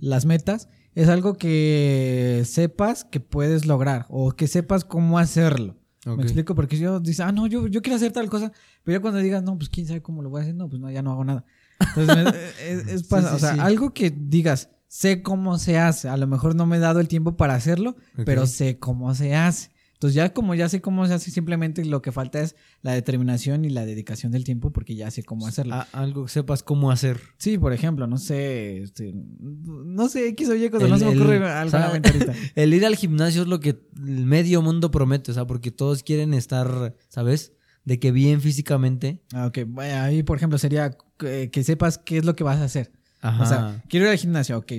[0.00, 5.76] las metas es algo que sepas que puedes lograr o que sepas cómo hacerlo.
[6.06, 6.16] Ok.
[6.18, 6.54] ¿Me explico?
[6.54, 9.42] Porque yo dices, ah, no, yo, yo quiero hacer tal cosa, pero ya cuando digas,
[9.42, 11.24] no, pues quién sabe cómo lo voy a hacer, no, pues no, ya no hago
[11.24, 11.44] nada.
[11.80, 12.30] Entonces, me-
[12.70, 13.60] es, es pasa- sí, o sea, sí.
[13.60, 17.08] algo que digas, sé cómo se hace, a lo mejor no me he dado el
[17.08, 18.24] tiempo para hacerlo, Ok.
[18.26, 19.70] pero sé cómo se hace.
[20.04, 23.64] Entonces ya como ya sé cómo se hace, simplemente lo que falta es la determinación
[23.64, 25.76] y la dedicación del tiempo porque ya sé cómo hacerlo.
[25.76, 27.18] A- algo que sepas cómo hacer.
[27.38, 31.06] Sí, por ejemplo, no sé, este, no sé, X o Y cosa, El- no se
[31.06, 31.40] me el- ocurre
[31.72, 32.34] la mente ahorita.
[32.54, 36.02] El ir al gimnasio es lo que el medio mundo promete, o sea, porque todos
[36.02, 37.54] quieren estar, ¿sabes?
[37.86, 39.22] De que bien físicamente.
[39.32, 42.64] Ah, ok, ahí por ejemplo sería que, que sepas qué es lo que vas a
[42.64, 42.92] hacer.
[43.24, 43.42] Ajá.
[43.42, 44.72] O sea, quiero ir al gimnasio, ok,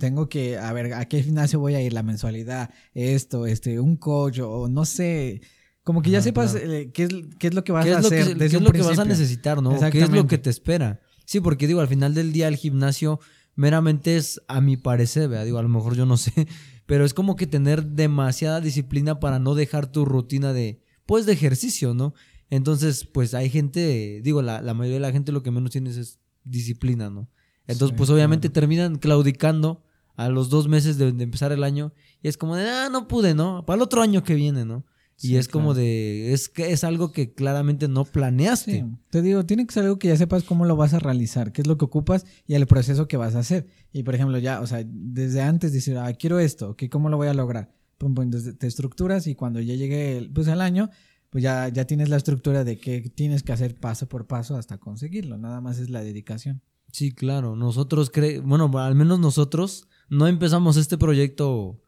[0.00, 1.92] tengo que, a ver, ¿a qué gimnasio voy a ir?
[1.92, 5.42] La mensualidad, esto, este, un coach o no sé,
[5.84, 6.72] como que ya Ajá, sepas claro.
[6.72, 8.44] eh, qué, es, qué es lo que vas ¿Qué a es lo que, hacer qué
[8.46, 9.78] es lo que vas a necesitar, no?
[9.92, 11.00] ¿Qué es lo que te espera?
[11.24, 13.20] Sí, porque digo, al final del día el gimnasio
[13.54, 15.44] meramente es, a mi parecer, ¿verdad?
[15.44, 16.32] digo, a lo mejor yo no sé,
[16.86, 21.32] pero es como que tener demasiada disciplina para no dejar tu rutina de, pues, de
[21.34, 22.12] ejercicio, ¿no?
[22.50, 25.96] Entonces, pues hay gente, digo, la, la mayoría de la gente lo que menos tienes
[25.96, 27.28] es disciplina, ¿no?
[27.66, 28.60] Entonces, Sí, pues obviamente claro.
[28.60, 29.82] terminan claudicando
[30.16, 33.08] a los dos meses de, de empezar el año y es como de, ah, no
[33.08, 33.64] pude, ¿no?
[33.66, 34.84] Para el otro año que viene, ¿no?
[35.16, 38.80] Y Sí, es como de, es que es algo que claramente no planeaste.
[38.80, 41.52] Sí, te digo, tiene que ser algo que ya sepas cómo lo vas a realizar,
[41.52, 43.66] qué es lo que ocupas y el proceso que vas a hacer.
[43.92, 47.16] Y por ejemplo, ya, o sea, desde antes decir, ah, quiero esto, ok, ¿cómo lo
[47.16, 47.72] voy a lograr?
[47.96, 50.90] Pum, pum, entonces te estructuras y cuando ya llegue el, pues, el año,
[51.30, 54.78] pues ya, ya tienes la estructura de qué tienes que hacer paso por paso hasta
[54.78, 55.38] conseguirlo.
[55.38, 56.60] Nada más es la dedicación.
[56.94, 57.56] Sí, claro.
[57.56, 61.80] Nosotros, cre bueno, al menos nosotros no empezamos este proyecto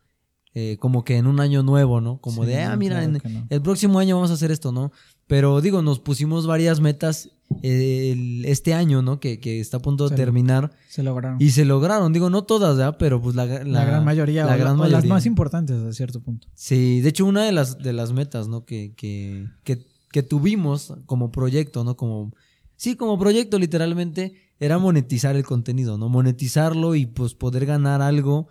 [0.59, 2.19] eh, como que en un año nuevo, ¿no?
[2.19, 3.47] Como Sí, de, ah, mira, claro en- no.
[3.51, 4.91] el próximo año vamos a hacer esto, ¿no?
[5.27, 7.29] Pero digo, nos pusimos varias metas
[7.63, 9.21] eh, el- este año, ¿no?
[9.21, 11.37] Que, que está a punto de terminar Se lograron.
[11.41, 12.13] y se lograron.
[12.13, 12.97] Digo, no todas, ¿verdad?
[12.99, 15.09] Pero pues la, la, la, gran mayoría, la gran o las mayoría.
[15.15, 16.49] más importantes a cierto punto.
[16.55, 18.65] Sí, de hecho una de las, de las metas, ¿no?
[18.65, 21.97] Que, que, que, que tuvimos como proyecto, ¿no?
[21.97, 22.33] Como,
[22.77, 26.09] sí, como proyecto literalmente, era monetizar el contenido, ¿no?
[26.09, 28.49] Monetizarlo y pues poder ganar algo,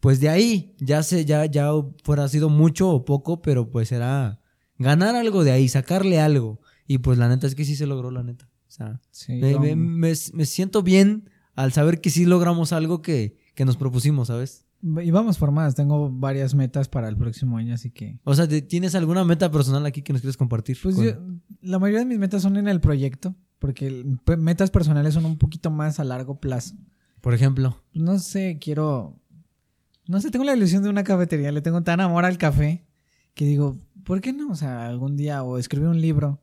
[0.00, 1.70] pues de ahí, ya sé, ya, ya
[2.04, 4.40] fuera sido mucho o poco, pero pues era
[4.78, 6.60] ganar algo de ahí, sacarle algo.
[6.86, 8.48] Y pues la neta es que sí se logró, la neta.
[8.68, 13.02] O sea, Sí, me, me- me- me siento bien al saber que sí logramos algo
[13.02, 14.64] que, que nos propusimos, ¿sabes?
[14.80, 18.20] y vamos por más, tengo varias metas para el próximo año, así que...
[18.22, 20.78] O sea, ¿te- ¿tienes alguna meta personal aquí que nos quieres compartir?
[20.80, 21.14] Pues con- yo-
[21.62, 24.04] la mayoría de mis metas son en el proyecto, porque
[24.38, 26.76] metas personales son un poquito más a largo plazo.
[27.20, 27.82] Por ejemplo.
[27.92, 29.18] No sé, quiero...
[30.06, 32.86] No sé, tengo la ilusión de una cafetería, le tengo tan amor al café
[33.34, 34.50] que digo, ¿por qué no?
[34.50, 36.40] O sea, algún día o escribir un libro.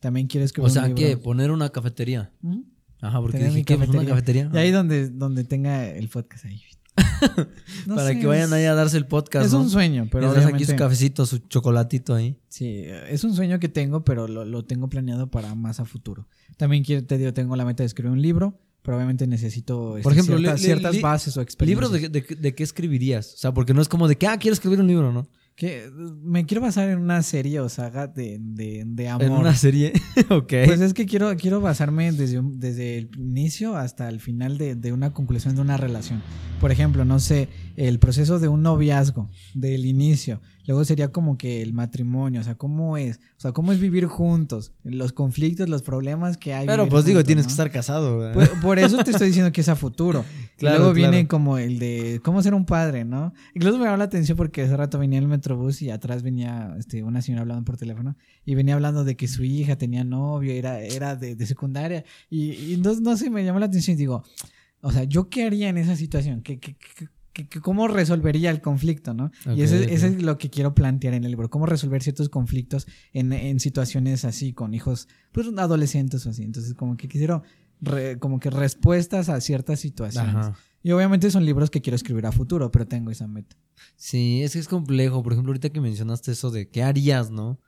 [0.00, 1.02] También quiero escribir O sea, un libro.
[1.02, 1.16] ¿qué?
[1.16, 2.32] Poner una cafetería.
[2.42, 2.64] Ujú.
[3.00, 4.44] Ajá, porque dije que pues, una cafetería.
[4.44, 4.50] cafetería.
[4.52, 6.62] Y ahí donde, donde tenga el podcast ahí.
[7.86, 9.60] No Para sé, que vayan ahí a darse el podcast, Es ¿no?
[9.60, 12.38] un sueño, pero Les aquí su cafecito, su chocolatito ahí.
[12.48, 16.28] Sí, es un sueño que tengo, pero lo, lo tengo planeado para más a futuro.
[16.56, 20.02] También quiero, te digo, tengo la meta de escribir un libro, pero obviamente necesito este,
[20.04, 21.90] Por ejemplo, ciertas, bases o experiencias.
[21.92, 23.34] ¿Libros de, de- de qué escribirías?
[23.34, 25.26] O sea, porque no es como de que, ah, quiero escribir un libro, ¿no?
[25.54, 25.90] Que
[26.22, 29.22] me quiero basar en una serie o saga de, de, de amor.
[29.26, 29.92] En una serie,
[30.30, 30.52] ok.
[30.64, 34.74] Pues es que quiero, quiero basarme desde, un- desde el inicio hasta el final de,
[34.74, 36.22] de una conclusión de una relación.
[36.60, 40.40] Por ejemplo, no sé, el proceso de un noviazgo, del inicio.
[40.66, 44.06] Luego sería como que el matrimonio, o sea, cómo es, o sea, cómo es vivir
[44.06, 46.66] juntos, los conflictos, los problemas que hay.
[46.66, 47.48] Pero pues digo, juntos, tienes ¿no?
[47.48, 48.18] que estar casado.
[48.18, 48.34] ¿verdad?
[48.34, 50.24] Por, por eso te estoy diciendo que es a futuro.
[50.62, 51.10] Claro, luego claro.
[51.10, 53.32] viene como el de cómo ser un padre, ¿no?
[53.52, 57.02] Incluso me llamó la atención porque hace rato venía el metrobús y atrás venía este,
[57.02, 60.80] una señora hablando por teléfono y venía hablando de que su hija tenía novio, era,
[60.80, 62.04] era de, de secundaria.
[62.30, 64.22] Y, y no, no sé, me llamó la atención y digo,
[64.82, 66.42] o sea, ¿yo qué haría en esa situación?
[66.42, 69.30] ¿Qué, qué, qué- qué- ¿Cómo resolvería el conflicto, no?
[69.54, 69.92] Y eso, es- ok.
[69.92, 73.60] eso es lo que quiero plantear en el libro, cómo resolver ciertos conflictos en, en
[73.60, 76.42] situaciones así, con hijos, pues adolescentes o así.
[76.44, 77.42] Entonces, como que quisiera
[77.80, 80.34] re- como que respuestas a ciertas situaciones.
[80.34, 80.56] Ajá.
[80.84, 83.56] Y obviamente son libros que quiero escribir a futuro, pero tengo esa meta.
[83.96, 85.22] Sí, es que es complejo.
[85.22, 87.60] Por ejemplo, ahorita que mencionaste eso de qué harías, ¿no?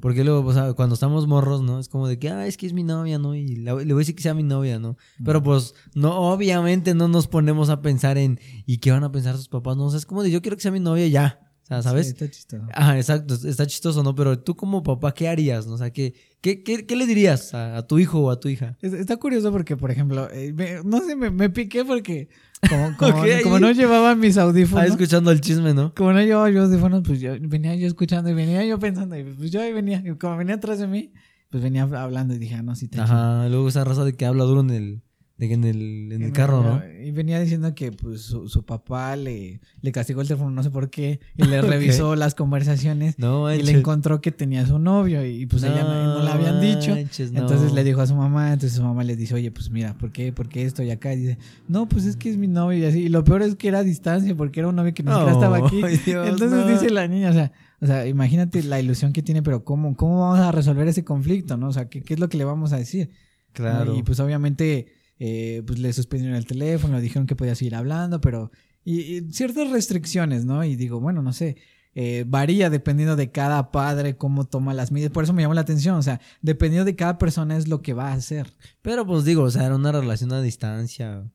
[0.00, 1.78] Porque luego, o sea, cuando estamos morros, ¿no?
[1.78, 3.34] Es como de que, ah, es que es mi novia, ¿no?
[3.34, 4.96] Y la- le voy a decir que sea mi novia, ¿no?
[5.24, 9.36] Pero pues, no, obviamente no nos ponemos a pensar en, ¿y qué van a pensar
[9.36, 9.76] sus papás?
[9.76, 11.47] No, o sea, es como de, yo quiero que sea mi novia ya.
[11.68, 12.06] Sea, ¿sabes?
[12.06, 12.64] Sí, está chistoso.
[12.72, 14.14] Ajá, exacto, está chistoso, ¿no?
[14.14, 15.66] Pero tú como papá, ¿qué harías?
[15.66, 15.74] ¿no?
[15.74, 18.48] O sea, ¿qué, qué, qué, qué le dirías a, a tu hijo o a tu
[18.48, 18.76] hija?
[18.80, 22.28] Es- Está curioso porque, por ejemplo, eh, me- no sé, me, me piqué porque
[22.68, 22.96] como,
[23.42, 25.94] como, no llevaba mis Ah, audífonos, escuchando el chisme, ¿no?
[25.94, 29.24] como no llevaba yo audífonos, pues yo venía yo escuchando y venía yo pensando, y
[29.24, 31.12] pues yo ahí venía, y como venía atrás de mí,
[31.50, 34.24] pues venía hablando y dije, ah, no, sí, te Ajá, luego esa raza de que
[34.26, 35.02] habla duro en el,
[35.38, 36.82] de que en el, en el carro, ¿no?
[37.00, 40.70] Y venía diciendo que pues su, su papá le, le castigó el teléfono, no sé
[40.70, 45.24] por qué, y le revisó las conversaciones No, y le encontró que tenía su novio
[45.24, 46.90] y pues ella no, no le habían dicho.
[46.90, 47.40] manches, no.
[47.40, 50.10] Entonces le dijo a su mamá, entonces su mamá le dice, oye, pues mira, ¿por
[50.10, 50.32] qué?
[50.32, 51.14] ¿Por qué esto y acá?
[51.14, 53.02] Y dice, no, pues es que es mi novio y así.
[53.04, 55.32] Y lo peor es que era a distancia porque era un novio que ni siquiera
[55.32, 55.76] estaba aquí.
[56.04, 56.66] Dios, Entonces no.
[56.66, 60.18] dice la niña, o sea, o sea, imagínate la ilusión que tiene, pero ¿cómo, cómo
[60.18, 61.68] vamos a resolver ese conflicto, no?
[61.68, 63.10] O sea, ¿qué, qué es lo que le vamos a decir?
[63.52, 63.96] Claro.
[63.96, 68.20] Y pues obviamente, eh, pues le suspendieron el teléfono, le dijeron que podía seguir hablando,
[68.20, 68.50] pero...
[68.84, 70.64] Y, y ciertas restricciones, ¿no?
[70.64, 71.56] Y digo, bueno, no sé,
[71.94, 75.10] eh, varía dependiendo de cada padre, cómo toma las medidas.
[75.12, 77.92] Por eso me llamó la atención, o sea, dependiendo de cada persona es lo que
[77.92, 78.46] va a hacer.
[78.80, 81.18] Pero pues digo, o sea, era una relación a distancia.
[81.20, 81.30] O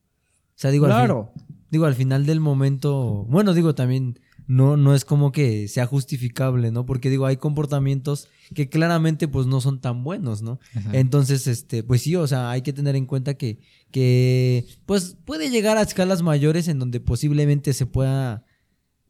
[0.56, 1.30] sea, digo, al, claro.
[1.32, 5.86] fin- digo, al final del momento, bueno, digo, también no, no es como que sea
[5.86, 6.84] justificable, ¿no?
[6.84, 10.60] Porque digo, hay comportamientos que claramente pues no son tan buenos, ¿no?
[10.92, 15.50] Entonces, este, pues sí, o sea, hay que tener en cuenta que, que pues puede
[15.50, 18.44] llegar a escalas mayores en donde posiblemente se pueda,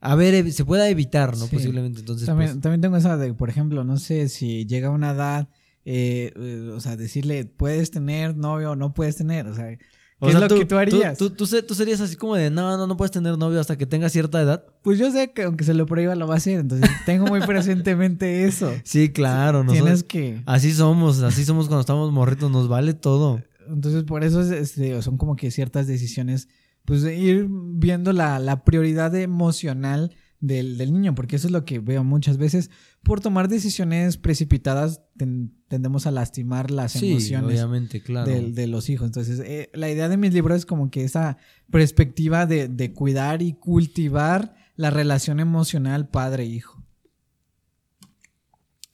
[0.01, 1.47] a ver, se pueda evitar, ¿no?
[1.47, 1.57] Sí.
[1.57, 5.11] Posiblemente, entonces, también, pues, también tengo esa de, por ejemplo, no sé si llega una
[5.11, 5.49] edad,
[5.85, 9.77] eh, eh, o sea, decirle, puedes tener novio o no puedes tener, o sea,
[10.24, 11.16] ¿qué o es lo que tú harías?
[11.18, 13.76] Tú, tú se- tú serías así como de, no, no, no puedes tener novio hasta
[13.78, 14.64] que tengas cierta edad.
[14.82, 17.40] Pues yo sé que aunque se lo prohíba lo va a hacer, entonces tengo muy
[17.40, 18.72] presentemente eso.
[18.84, 20.42] Sí, claro, nosotros- Tienes que...
[20.46, 23.42] Así somos, así somos cuando estamos morritos, nos vale todo.
[23.68, 26.48] Entonces, por eso es, este, son como que ciertas decisiones,
[26.84, 30.14] pues de ir viendo la, la prioridad emocional
[30.46, 32.70] del, del niño, porque eso es lo que veo muchas veces.
[33.02, 38.30] Por tomar decisiones precipitadas, ten- tendemos a lastimar las Sí, emociones obviamente, claro.
[38.30, 39.07] de los hijos.
[39.07, 41.38] Entonces, eh, la idea de mis libros es como que esa
[41.70, 46.85] perspectiva de, de cuidar y cultivar la relación emocional padre-hijo.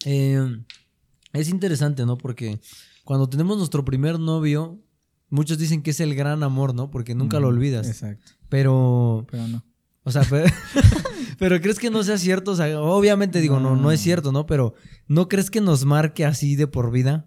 [0.04, 0.62] Eh,
[1.32, 2.16] es interesante, ¿no?
[2.18, 2.60] Porque
[3.04, 4.82] cuando tenemos nuestro primer novio,
[5.28, 6.90] muchos dicen que es el gran amor, ¿no?
[6.90, 7.86] Porque nunca lo olvidas.
[7.88, 9.64] Exacto, Pero, pero no.
[10.04, 10.46] o sea, pero,
[11.40, 14.44] pero crees que no sea cierto, o sea, obviamente digo, no, no es cierto, ¿no?
[14.44, 14.74] Pero
[15.08, 17.26] ¿no crees que nos marque así de por vida?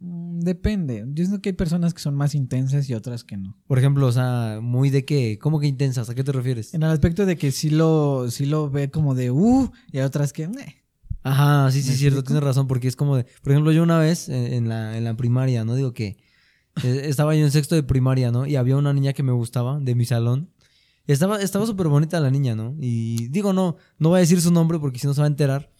[0.00, 1.04] Mm, Depende.
[1.14, 3.56] Yo siento que hay personas que son más intensas y otras que no.
[3.68, 6.10] Por ejemplo, o sea, muy de qué, ¿cómo que intensas?
[6.10, 6.74] ¿A qué te refieres?
[6.74, 10.04] En el aspecto de que sí lo, sí lo ve como de uh, y hay
[10.04, 10.82] otras que "Meh".
[11.22, 14.00] Ajá, sí, sí, ¿Me cierto, tienes razón, porque es como de, por ejemplo, yo una
[14.00, 15.76] vez en, en la, en la primaria, ¿no?
[15.76, 16.16] Digo que
[16.82, 18.46] eh, estaba yo en sexto de primaria, ¿no?
[18.46, 20.50] Y había una niña que me gustaba de mi salón.
[21.06, 22.74] Estaba estaba súper bonita la niña, ¿no?
[22.80, 25.28] Y digo, no, no voy a decir su nombre porque si no se va a
[25.28, 25.70] enterar.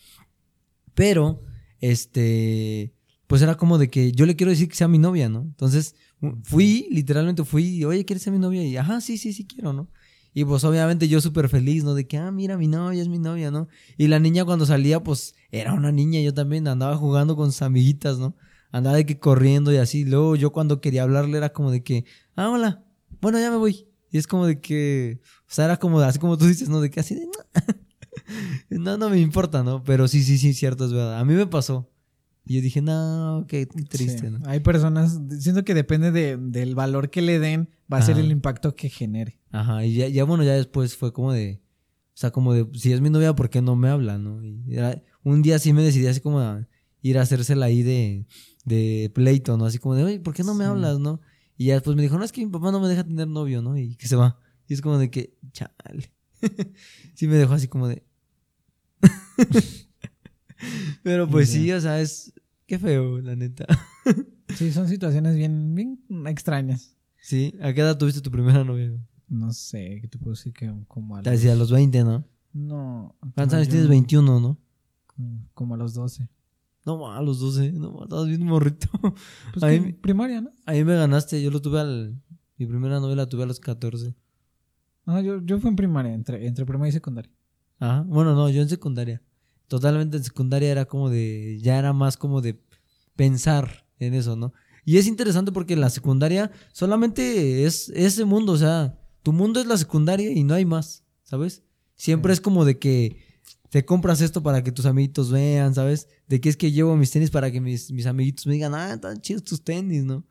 [0.94, 1.42] Pero,
[1.80, 2.94] este,
[3.26, 5.42] pues era como de que yo le quiero decir que sea mi novia, ¿no?
[5.42, 5.94] Entonces
[6.42, 8.64] fui, literalmente fui, oye, ¿quieres ser mi novia?
[8.64, 9.90] Y, ajá, sí, sí, sí quiero, ¿no?
[10.32, 11.94] Y pues obviamente yo súper feliz, ¿no?
[11.94, 13.68] De que, ah, mira, mi novia es mi novia, ¿no?
[13.96, 17.62] Y la niña cuando salía, pues era una niña, yo también andaba jugando con sus
[17.62, 18.36] amiguitas, ¿no?
[18.70, 20.04] Andaba de que corriendo y así.
[20.04, 22.84] Luego yo cuando quería hablarle era como de que, ah, hola,
[23.22, 23.85] bueno, ya me voy.
[24.10, 26.80] Y es como de que, o sea, era como, así como tú dices, ¿no?
[26.80, 27.32] De que así de, no,
[28.70, 29.82] no, no me importa, ¿no?
[29.84, 31.18] Pero sí, sí, sí, cierto, es verdad.
[31.18, 31.90] A mí me pasó.
[32.44, 34.30] Y yo dije, no, qué triste, Sí.
[34.30, 34.38] ¿no?
[34.48, 38.30] Hay personas, siento que depende de- del valor que le den, va a ser el
[38.30, 39.40] impacto que genere.
[39.50, 41.60] Ajá, y ya, ya, bueno, ya después fue como de,
[42.14, 44.42] O sea, como de, si es mi novia, ¿por qué no me habla, no?
[44.42, 46.66] Y era- un día sí me decidí así como a
[47.02, 48.24] ir a hacérsela ahí de,
[48.64, 49.66] de pleito, ¿no?
[49.66, 50.70] Así como de, oye, ¿por qué no me Sí.
[50.70, 51.20] hablas, no?
[51.56, 53.62] Y ya después me dijo, no, es que mi papá no me deja tener novio,
[53.62, 53.76] ¿no?
[53.78, 54.38] Y que se va.
[54.68, 56.12] Y es como de que, chale.
[57.14, 58.02] sí me dejó así como de...
[61.02, 62.32] Pero pues sí, o sea, es...
[62.66, 63.64] Qué feo, la neta.
[64.56, 66.96] Sí, son situaciones bien, bien extrañas.
[67.20, 68.92] Sí, ¿a qué edad tuviste tu primera novia?
[69.28, 70.52] No sé, ¿qué te puedo decir?
[70.52, 71.38] Que como a Te los...
[71.40, 72.24] decía a los 20, ¿no?
[72.52, 73.16] No.
[73.34, 73.88] ¿Cuántos años tienes?
[73.88, 74.58] 21, ¿no?
[75.54, 76.28] Como a los 12.
[76.86, 77.72] No, ma, a los 12.
[77.72, 78.88] No, ma, estabas bien morrito.
[79.52, 80.50] Pues A mí que me- primaria, ¿no?
[80.64, 81.42] Ahí me ganaste.
[81.42, 82.22] Yo lo tuve al...
[82.56, 84.14] Mi primera novia la tuve a los 14.
[85.04, 87.30] No, yo, yo fui en primaria, entre, entre primaria y secundaria.
[87.78, 88.02] Ajá.
[88.06, 89.20] Bueno, no, yo en secundaria.
[89.68, 91.58] Totalmente en secundaria era como de...
[91.60, 92.58] Ya era más como de
[93.16, 94.52] pensar en eso, ¿no?
[94.84, 98.52] Y es interesante porque en la secundaria solamente es ese mundo.
[98.52, 101.64] O sea, tu mundo es la secundaria y no hay más, ¿sabes?
[101.96, 102.34] Siempre Sí.
[102.34, 103.18] es como de que
[103.70, 106.08] te compras esto para que tus amiguitos vean, ¿sabes?
[106.28, 108.94] De que es que llevo mis tenis para que mis, mis amiguitos me digan, ah,
[108.94, 110.24] están chidos tus tenis, ¿no?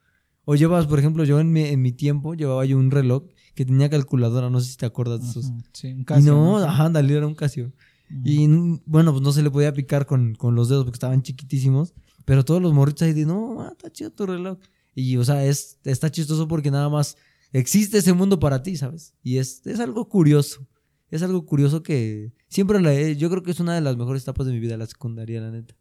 [0.46, 3.24] O llevas, por ejemplo, yo en mi, en mi tiempo llevaba yo un reloj
[3.56, 5.52] que tenía calculadora, no sé si te acuerdas de esos.
[5.74, 7.74] Sí, un y Casio, no, ajá, dale, era un Casio.
[8.12, 8.22] Ujú.
[8.24, 8.48] Y
[8.86, 11.94] bueno, pues no se le podía picar con, con los dedos porque estaban chiquitísimos.
[12.26, 14.58] Pero todos los morritos ahí de, no, ah, está chido tu reloj.
[14.94, 17.18] Y, o sea, es, está chistoso porque nada más
[17.54, 19.14] existe ese mundo para ti, ¿sabes?
[19.24, 20.68] Y es, es algo curioso.
[21.12, 24.24] Es algo curioso que siempre la he- yo creo que es una de las mejores
[24.24, 25.76] etapas de mi vida, la secundaria, la neta.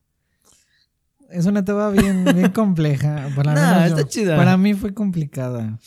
[1.30, 3.30] Es una etapa bien, bien compleja.
[3.34, 4.08] Para, Nah, está yo.
[4.08, 4.36] chida.
[4.36, 5.78] para mí fue complicada.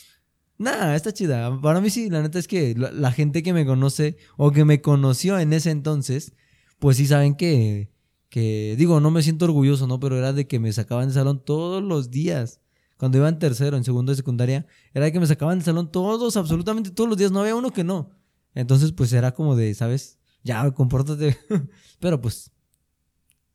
[0.58, 1.60] Nah, está chida.
[1.60, 4.64] Para mí sí, la neta es que la, la gente que me conoce o que
[4.64, 6.32] me conoció en ese entonces,
[6.80, 7.90] pues sí saben que,
[8.28, 10.00] que, digo, no me siento orgulloso, ¿no?
[10.00, 12.60] Pero era de que me sacaban del salón todos los días.
[12.96, 15.92] Cuando iba en tercero, en segundo de secundaria, era de que me sacaban del salón
[15.92, 17.30] todos, absolutamente todos los días.
[17.30, 18.10] No había uno que no.
[18.58, 20.18] Entonces, pues era como de, ¿sabes?
[20.42, 21.38] Ya, compórtate.
[22.00, 22.50] Pero pues,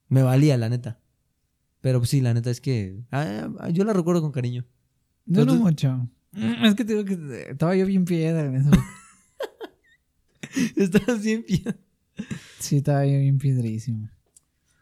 [0.08, 1.02] me valía, la neta.
[1.82, 4.63] Pero pues sí, la neta es que ah, yo la recuerdo con cariño.
[5.26, 6.10] Yo no Entonces- mucho.
[6.32, 8.72] Mm, Es que te digo que estaba yo bien piedra en eso.
[10.78, 11.76] Estás bien bien.
[12.60, 14.10] Sí, estaba yo bien piedrísimo.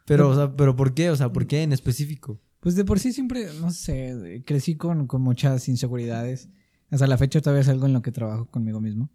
[0.04, 1.10] Pero, o sea, ¿pero por qué?
[1.10, 2.40] O sea, ¿por qué en específico?
[2.60, 6.48] Pues de por sí siempre, no sé, crecí con, con muchas inseguridades.
[6.90, 9.10] Hasta la fecha todavía es algo en lo que trabajo conmigo mismo.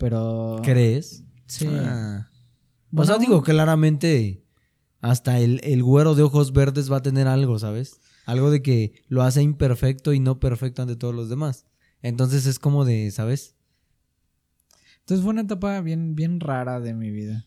[0.00, 0.60] Pero...
[0.64, 1.24] ¿Crees?
[1.46, 1.68] Sí.
[1.70, 2.30] Ah.
[2.30, 4.46] O Bueno, sea, digo, claramente
[5.02, 8.00] hasta el, el güero de ojos verdes va a tener algo, ¿sabes?
[8.24, 11.66] Algo de que lo hace imperfecto y no perfecto ante todos los demás.
[12.00, 13.56] Entonces es como de, ¿sabes?
[15.00, 17.46] Entonces fue una etapa bien, bien rara de mi vida.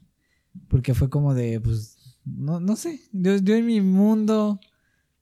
[0.67, 3.01] Porque fue como de, pues, no, no sé.
[3.11, 4.59] Yo, yo en mi mundo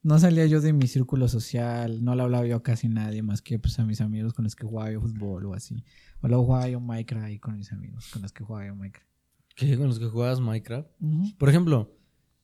[0.04, 2.04] no salía yo de mi círculo social.
[2.04, 4.56] No le hablaba yo a casi nadie más que pues, a mis amigos con los
[4.56, 5.84] que jugaba yo fútbol o así.
[6.22, 9.08] O luego jugaba yo Minecraft ahí con mis amigos con los que jugaba yo Minecraft.
[9.56, 9.78] ¿Qué?
[9.78, 10.88] ¿Con los que juegas Minecraft?
[11.38, 11.96] Por ejemplo,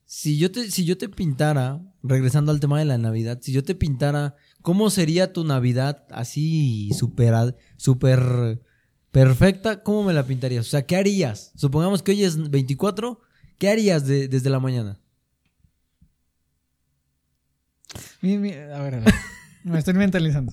[0.06, 3.64] si yo te, si yo te pintara, regresando al tema de la Navidad, si yo
[3.64, 8.62] te pintara cómo sería tu Navidad así súper súper
[9.12, 10.66] perfecta, ¿cómo me la pintarías?
[10.66, 11.52] O sea, ¿qué harías?
[11.56, 13.20] Supongamos que hoy es 24,
[13.58, 15.00] ¿qué harías de- desde la mañana?
[18.22, 19.14] Mi- mi- a ver, a ver.
[19.64, 20.52] Me estoy mentalizando.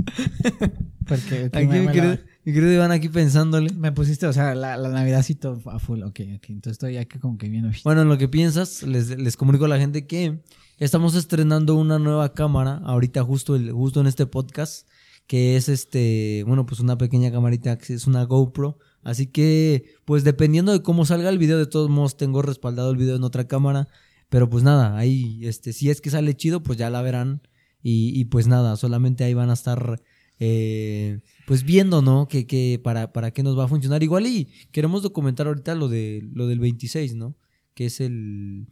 [1.06, 3.72] Porque Aquí me, la- mi querido Iván aquí pensándole.
[3.72, 6.02] me pusiste, o sea, la, la Navidadcito a full.
[6.02, 6.44] Ok, ok.
[6.50, 7.70] Entonces estoy aquí como que viendo.
[7.84, 10.40] Bueno, en lo que piensas, les, les comunico a la gente que
[10.78, 14.88] estamos estrenando una nueva cámara ahorita justo, el, justo en este podcast,
[15.26, 18.78] que es este, bueno, pues una pequeña camarita que es una GoPro.
[19.02, 22.96] Así que, pues dependiendo de cómo salga el video, de todos modos tengo respaldado el
[22.96, 23.88] video en otra cámara.
[24.30, 27.42] Pero pues nada, ahí, este, si es que sale chido, pues ya la verán.
[27.82, 30.00] Y, y pues nada, solamente ahí van a estar,
[30.40, 32.26] eh, pues viendo, ¿no?
[32.28, 34.02] Que, que para, para qué nos va a funcionar.
[34.02, 37.36] Igual y queremos documentar ahorita lo, de, lo del 26, ¿no?
[37.74, 38.66] Que es el...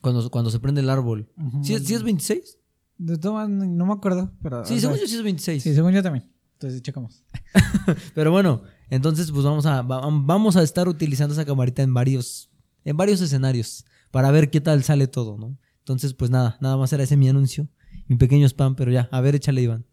[0.00, 1.28] Cuando, cuando se prende el árbol.
[1.36, 1.64] Ujú.
[1.64, 2.58] ¿Sí, es- sí es 26?
[2.98, 4.64] De todas maneras, no me acuerdo, pero...
[4.64, 5.62] Sí, sea, según yo sí es 26.
[5.62, 6.30] Sí, según yo también.
[6.54, 7.24] Entonces, checamos.
[8.14, 12.48] Pero bueno, entonces pues vamos a, va- vamos a estar utilizando esa camarita en varios,
[12.84, 15.58] en varios escenarios para ver qué tal sale todo, ¿no?
[15.80, 17.68] Entonces pues nada, nada más era ese mi anuncio,
[18.06, 19.84] mi pequeño spam, pero ya, a ver, échale Iván.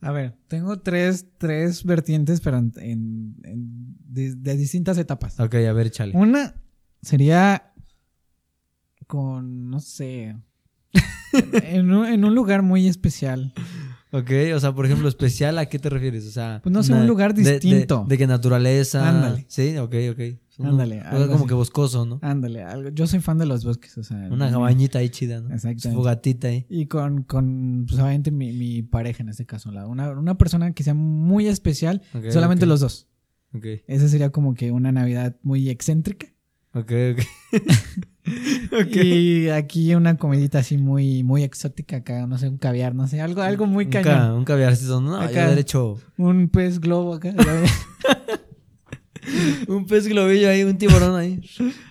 [0.00, 3.34] A ver, tengo tres, tres vertientes, pero en,
[4.08, 5.38] de, de distintas etapas.
[5.38, 6.16] Ok, a ver, échale.
[6.16, 6.54] Una
[7.02, 7.72] sería
[9.06, 10.36] con, no sé,
[11.62, 13.52] en un, en un lugar muy especial.
[14.12, 16.26] Ok, o sea, por ejemplo, especial, ¿a qué te refieres?
[16.26, 16.60] O sea...
[16.62, 18.06] Pues no sé, una- un lugar de- de- distinto.
[18.08, 19.08] De, qué naturaleza.
[19.08, 19.44] Ándale.
[19.48, 20.20] Sí, ok, ok.
[20.58, 21.46] Un- Ándale, un algo como así.
[21.48, 22.18] que boscoso, ¿no?
[22.22, 24.16] Ándale, algo- yo soy fan de los bosques, o sea.
[24.30, 25.48] Una cabañita ahí chida, ¿no?
[25.48, 25.92] Su Exactamente.
[25.94, 26.66] fogatita ahí.
[26.70, 29.70] Y con, con pues, obviamente, mi, mi pareja en este caso.
[29.72, 33.06] la- una, una persona que sea muy especial, solamente los dos.
[33.54, 36.26] Ok, Esa sería como que una Navidad muy excéntrica.
[36.74, 37.22] ok, ok.
[38.72, 38.96] Ok.
[38.96, 43.20] Y aquí una comidita así muy, muy exótica acá, no sé, un caviar, no sé,
[43.20, 44.12] algo, algo muy Un cañón.
[44.14, 45.00] ca- Un caviarcito.
[45.00, 45.44] No, Acá.
[45.44, 45.98] yo derecho.
[46.18, 47.32] Un pez globo acá.
[49.68, 51.40] Un pez globillo ahí, un tiburón ahí.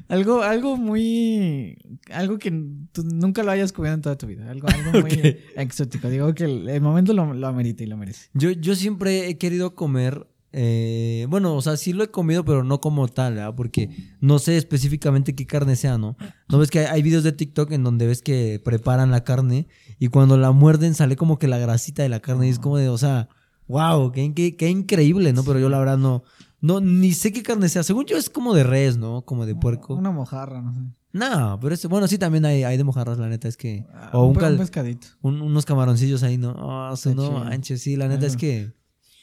[0.08, 1.78] algo, algo muy.
[2.12, 2.52] Algo que
[2.92, 4.50] tú nunca lo hayas comido en toda tu vida.
[4.50, 6.10] Algo, algo muy exótico.
[6.10, 8.30] Digo que el, el momento lo, lo amerita y lo merece.
[8.34, 10.28] Yo, yo siempre he querido comer.
[10.54, 13.56] eh, bueno, o sea, sí lo he comido, pero no como tal, ¿verdad?
[13.56, 13.90] Porque
[14.22, 16.16] no sé específicamente qué carne sea, ¿no?
[16.50, 19.68] No ves que hay, hay videos de TikTok en donde ves que preparan la carne
[20.00, 22.78] y cuando la muerden sale como que la grasita de la carne y es como
[22.78, 23.28] de, o sea,
[23.68, 25.44] wow, qué, qué- qué increíble, ¿no?
[25.44, 26.24] Pero yo la verdad no,
[26.66, 27.84] no, ni sé qué carne sea.
[27.84, 29.24] Según yo es como de res, ¿no?
[29.24, 29.96] Como de puerco.
[29.96, 30.82] Una mojarra, no sé.
[31.14, 33.86] No, pero es, bueno, sí, también hay, hay de mojarras, la neta, es que...
[34.12, 35.08] O un, cal- un pescadito.
[35.22, 36.54] un- unos camaroncillos ahí, ¿no?
[36.58, 38.74] Ah, Está no manches, sí, la neta es que...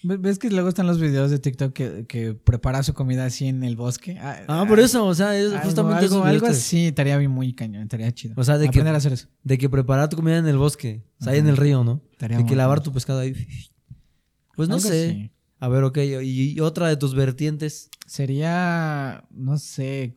[0.04, 3.46] Ve- ¿Ves que luego están los videos de TikTok que, que prepara su comida así
[3.46, 4.18] en el bosque?
[4.20, 7.82] Ah, por eso, o sea, es Algo, justamente algo, algo así estaría bien muy cañón,
[7.82, 8.34] estaría chido.
[8.38, 9.28] O sea, de que- a hacer eso.
[9.44, 12.00] De que preparar tu comida en el bosque, o sea, ahí en el río, ¿no?
[12.12, 13.34] Estaría de que lavar tu pescado ahí.
[14.56, 15.08] Pues no Algo sé.
[15.10, 15.30] así.
[15.62, 17.88] A ver, ok, y, y otra de tus vertientes.
[18.04, 20.12] Sería, no sé,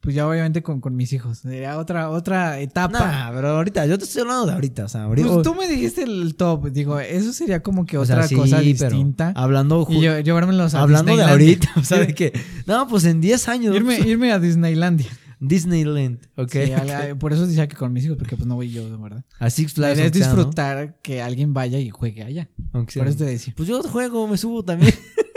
[0.00, 1.40] pues ya obviamente con, con mis hijos.
[1.40, 2.98] Sería otra, otra etapa.
[2.98, 5.28] Nah, pero ahorita, yo te estoy hablando de ahorita, o sea, ahorita.
[5.28, 8.36] Pues tú me dijiste el top, digo, eso sería como que o sea, otra sí,
[8.36, 9.34] cosa distinta.
[9.36, 12.32] Hablando, Y yo, a hablando de ahorita, o sea, de que,
[12.64, 13.76] no, pues en 10 años.
[13.76, 15.10] irme, irme a Disneylandia.
[15.40, 16.50] Disneyland, ok.
[16.52, 16.70] Sí,
[17.18, 19.24] por eso decía que con mis hijos, porque pues no voy yo, de verdad.
[19.38, 19.98] A Six La Flags.
[19.98, 20.34] es aunque sea, ¿no?
[20.36, 22.48] disfrutar que alguien vaya y juegue allá.
[22.72, 23.02] Aunque sea.
[23.02, 23.52] Por eso te decía.
[23.56, 24.92] Pues yo juego, me subo también.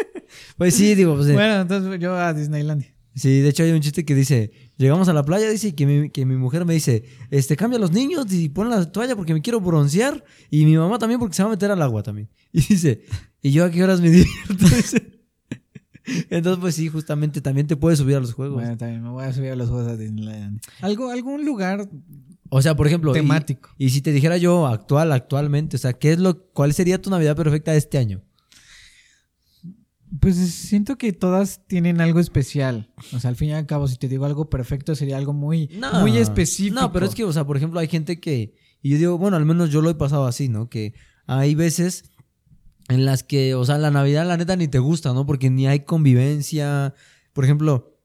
[0.57, 1.27] pues sí, digo, pues.
[1.29, 2.93] eh, Bueno, entonces yo a Disneylandia.
[3.15, 5.87] Sí, de hecho hay un chiste que dice, llegamos a la playa, dice, y que
[5.87, 9.15] mi, que mi mujer me dice, este, cambia a los niños y pon la toalla
[9.15, 12.03] porque me quiero broncear, y mi mamá también porque se va a meter al agua
[12.03, 12.29] también.
[12.53, 13.01] Y dice,
[13.41, 14.53] ¿y yo a qué horas me divierto?
[14.75, 15.16] Dice.
[16.29, 18.55] Entonces, pues sí, justamente también te puedes subir a los juegos.
[18.61, 20.61] Bueno, también me voy a subir a los juegos de Disneylandia.
[20.81, 21.89] Algo, algún lugar
[22.49, 23.69] O sea, por ejemplo, y- temático.
[23.77, 27.09] Y, si te dijera yo actual, actualmente, o sea, ¿qué es lo, cuál sería tu
[27.09, 28.21] Navidad perfecta de este año?
[30.21, 32.93] Pues siento que todas tienen algo especial.
[33.13, 35.67] O sea, al fin y al cabo, si te digo algo perfecto, sería algo muy,
[35.77, 36.79] No, muy específico.
[36.79, 38.53] No, pero es que, o sea, por ejemplo, hay gente que.
[38.81, 40.69] Y yo digo, bueno, al menos yo lo he pasado así, ¿no?
[40.69, 40.93] Que
[41.25, 42.05] hay veces
[42.89, 45.25] en las que, o sea, la Navidad, la neta, ni te gusta, ¿no?
[45.25, 46.93] Porque ni hay convivencia.
[47.33, 47.97] Por ejemplo,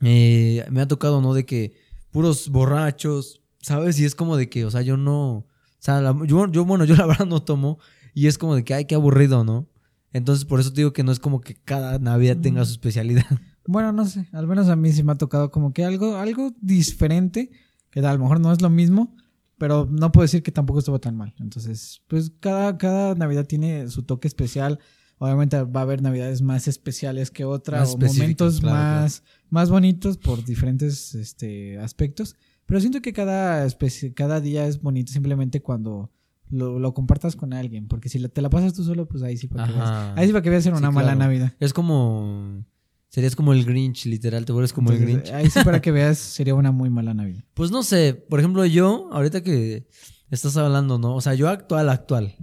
[0.00, 1.34] eh, me ha tocado, ¿no?
[1.34, 1.74] De que
[2.10, 3.98] puros borrachos, ¿sabes?
[3.98, 5.30] Y es como de que, o sea, yo no.
[5.38, 5.46] O
[5.80, 7.78] sea, la- yo, yo, bueno, yo la verdad no tomo.
[8.14, 9.68] Y es como de que, ay, qué aburrido, ¿no?
[10.12, 13.26] Entonces, por eso te digo que no es como que cada Navidad tenga su especialidad.
[13.70, 14.26] Bueno, no sé.
[14.32, 17.50] Al menos a mí sí me ha tocado como que algo, algo diferente.
[17.90, 19.14] Que a lo mejor no es lo mismo.
[19.58, 21.34] Pero no puedo decir que tampoco estuvo tan mal.
[21.40, 24.78] Entonces, pues cada, cada Navidad tiene su toque especial.
[25.18, 27.94] Obviamente va a haber Navidades más especiales que otras.
[27.94, 32.36] O momentos claro, más, más bonitos por diferentes este, aspectos.
[32.66, 33.66] Pero siento que cada,
[34.14, 36.12] cada día es bonito simplemente cuando
[36.50, 37.88] lo, lo compartas con alguien.
[37.88, 39.90] Porque si te la pasas tú solo, pues ahí sí para que veas.
[40.16, 41.18] Ahí sí para que veas en Sí, una mala claro.
[41.20, 41.52] Navidad.
[41.58, 42.64] Es como.
[43.08, 45.30] Serías como el Grinch, literal, te vuelves como el Grinch.
[45.30, 47.42] Ahí sí para que veas sería una muy mala Navidad.
[47.54, 49.86] Pues no sé, por ejemplo, yo, ahorita que
[50.30, 51.14] estás hablando, ¿no?
[51.16, 52.36] O sea, yo actual, actual.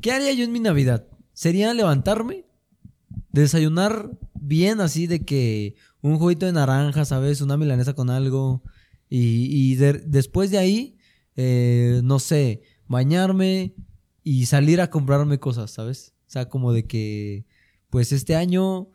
[0.00, 1.06] ¿Qué haría yo en mi Navidad?
[1.34, 2.46] Sería levantarme,
[3.32, 7.40] desayunar bien así de que un juguito de naranja, ¿sabes?
[7.40, 8.62] Una milanesa con algo.
[9.10, 10.96] Y, y de- después de ahí,
[11.36, 13.74] eh, no sé, bañarme
[14.22, 16.14] y salir a comprarme cosas, ¿sabes?
[16.26, 17.46] O sea, como de que,
[17.90, 18.88] pues este año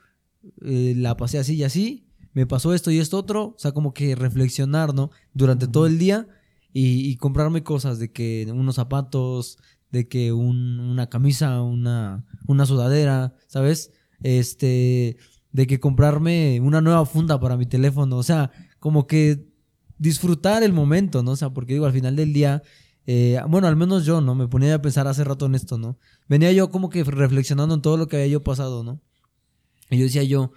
[0.61, 3.93] eh, la pasé así y así, me pasó esto y esto otro, o sea, como
[3.93, 5.11] que reflexionar, ¿no?
[5.33, 6.27] Durante todo el día
[6.73, 9.59] y, comprarme cosas de que unos zapatos,
[9.91, 13.91] de que un- una camisa, una, una sudadera, ¿sabes?
[14.23, 15.17] Este,
[15.51, 19.45] de que comprarme una nueva funda para mi teléfono, o sea, como que
[19.99, 21.31] disfrutar el momento, ¿no?
[21.31, 22.63] O sea, porque digo, al final del día,
[23.05, 24.33] eh, bueno, al menos yo, ¿no?
[24.33, 25.99] Me ponía a pensar hace rato en esto, ¿no?
[26.27, 28.99] Venía yo como que reflexionando en todo lo que había yo pasado, ¿no?
[29.89, 30.51] Y yo decía yo,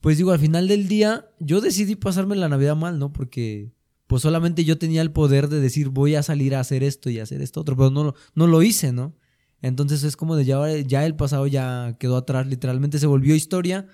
[0.00, 3.12] pues digo, al final del día, yo decidí pasarme la Navidad mal, ¿no?
[3.12, 3.72] Porque
[4.06, 7.18] pues solamente yo tenía el poder de decir voy a salir a hacer esto y
[7.18, 9.16] a hacer esto otro, pero no, no lo hice, ¿no?
[9.62, 13.88] Entonces es como de ya, ya el pasado ya quedó atrás, literalmente se volvió historia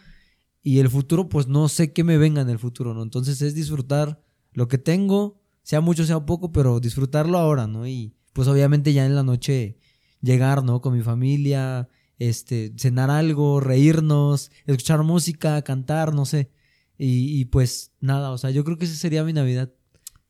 [0.62, 3.02] y el futuro, pues no sé qué me venga en el futuro, ¿no?
[3.02, 4.22] Entonces es disfrutar
[4.52, 7.86] lo que tengo, sea mucho, sea poco, pero disfrutarlo ahora, ¿no?
[7.86, 9.78] Y pues obviamente ya en la noche
[10.20, 10.80] llegar, ¿no?
[10.80, 11.88] Con mi familia,
[12.28, 16.50] este, cenar algo, reírnos, escuchar música, cantar, no sé.
[16.98, 19.72] Y, y pues nada, o sea, yo creo que esa sería mi Navidad.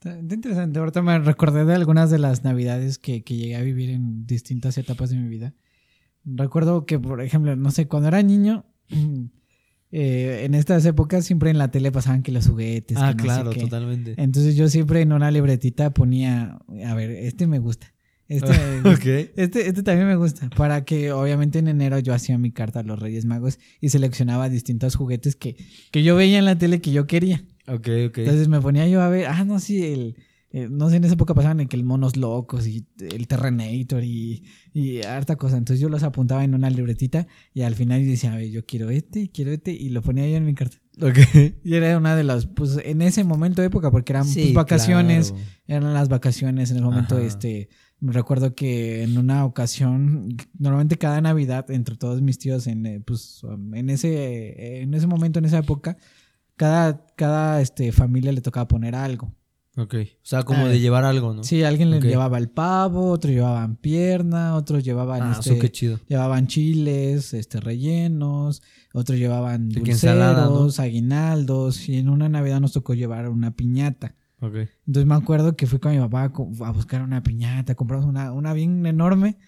[0.01, 0.79] Está interesante.
[0.79, 4.77] Ahorita me recordé de algunas de las navidades que, que llegué a vivir en distintas
[4.79, 5.55] etapas de mi vida.
[6.25, 8.65] Recuerdo que, por ejemplo, no sé, cuando era niño,
[9.93, 12.97] eh, en estas épocas siempre en la tele pasaban que los juguetes.
[12.99, 13.61] Ah, que no sé claro, qué.
[13.61, 14.15] totalmente.
[14.17, 17.93] Entonces yo siempre en una libretita ponía, a ver, este me gusta.
[18.33, 20.49] Este, este, este también me gusta.
[20.51, 24.49] Para que obviamente en enero yo hacía mi carta a los Reyes Magos y seleccionaba
[24.49, 25.57] distintos juguetes que,
[25.91, 27.45] que yo veía en la tele que yo quería.
[27.69, 28.19] Ok, ok.
[28.19, 30.17] Entonces me ponía yo a ver, ah, no, sí, el,
[30.51, 34.03] eh, no sé, en esa época pasaban en que el Monos Locos y el Terrenator
[34.05, 35.57] y, y harta cosa.
[35.57, 38.65] Entonces yo los apuntaba en una libretita y al final yo decía, a ver, yo
[38.67, 40.79] quiero este quiero este y lo ponía yo en mi carta.
[41.01, 41.19] Ok.
[41.65, 44.55] Y era una de las, pues en ese momento de época, porque eran Sí, pues,
[44.55, 45.47] vacaciones, claro.
[45.67, 47.25] eran las vacaciones en el momento, Ajá.
[47.25, 47.71] este,
[48.03, 53.43] recuerdo que en una ocasión, normalmente cada Navidad, entre todos mis tíos, en, eh, pues,
[53.45, 55.97] um, en ese, en ese momento, en esa época,
[56.57, 59.33] cada, cada, este, familia le tocaba poner algo.
[59.79, 59.95] Ok.
[59.95, 61.45] O sea, como Ah, de llevar algo, ¿no?
[61.45, 65.73] Sí, alguien le llevaba el pavo, otros llevaban pierna, otros llevaban, Ah, este, eso qué
[65.73, 65.99] chido.
[66.09, 73.29] llevaban chiles, este, rellenos, otros llevaban dulceros, aguinaldos, y en una Navidad nos tocó llevar
[73.31, 74.15] una piñata.
[74.43, 74.55] Ok.
[74.89, 78.53] Entonces me acuerdo que fui con mi papá a, buscar una piñata, compramos una, una
[78.53, 79.39] bien enorme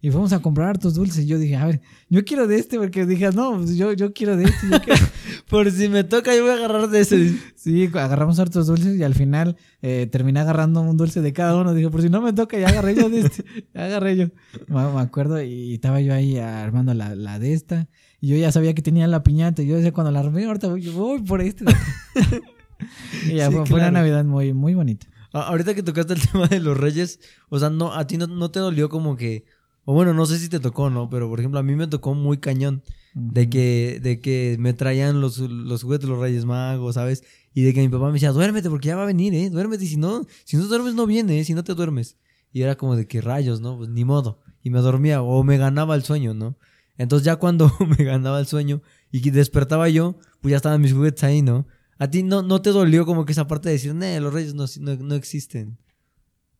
[0.00, 1.24] y fuimos a comprar hartos dulces.
[1.24, 4.12] Y yo dije, a ver, yo quiero de este porque dije, no, pues yo, yo
[4.12, 4.68] quiero de este.
[4.70, 5.00] yo quiero".
[5.50, 7.36] Por si me toca, yo voy a agarrar de ese.
[7.56, 11.74] sí, agarramos hartos dulces y al final eh, terminé agarrando un dulce de cada uno.
[11.74, 13.44] Dije, por si no me toca, ya agarré yo de este,
[13.74, 14.26] ya agarré yo.
[14.68, 17.88] Me, me acuerdo y estaba yo ahí armando la, la de esta.
[18.20, 19.62] Y yo ya sabía que tenía la piñata.
[19.62, 21.64] Y yo decía, cuando la armé, ahorita voy, voy por este.
[23.26, 23.90] y ya Sí, fue, una.
[23.90, 25.06] Navidad muy, muy bonita.
[25.32, 28.50] Ahorita que tocaste el tema de los reyes, o sea, no, a ti no, no
[28.50, 29.44] te dolió como que,
[29.84, 31.10] o bueno, no sé si te tocó, ¿no?
[31.10, 32.82] Pero por ejemplo, a mí me tocó muy cañón
[33.14, 37.22] de que, de que me traían los, los juguetes de los reyes magos, ¿sabes?
[37.52, 39.50] Y de que mi papá me decía, duérmete porque ya va a venir, ¿eh?
[39.50, 41.44] Duérmete y si no, si no duermes no viene, ¿eh?
[41.44, 42.16] Si no te duermes.
[42.52, 43.76] Y era como de que rayos, ¿no?
[43.76, 44.40] Pues ni modo.
[44.62, 46.56] Y me dormía o me ganaba el sueño, ¿no?
[46.96, 51.22] Entonces ya cuando me ganaba el sueño y despertaba yo, pues ya estaban mis juguetes
[51.24, 51.66] ahí, ¿no?
[51.98, 54.54] A ti no, no te dolió como que esa parte de decir, nee, los reyes
[54.54, 55.78] no, no, no existen.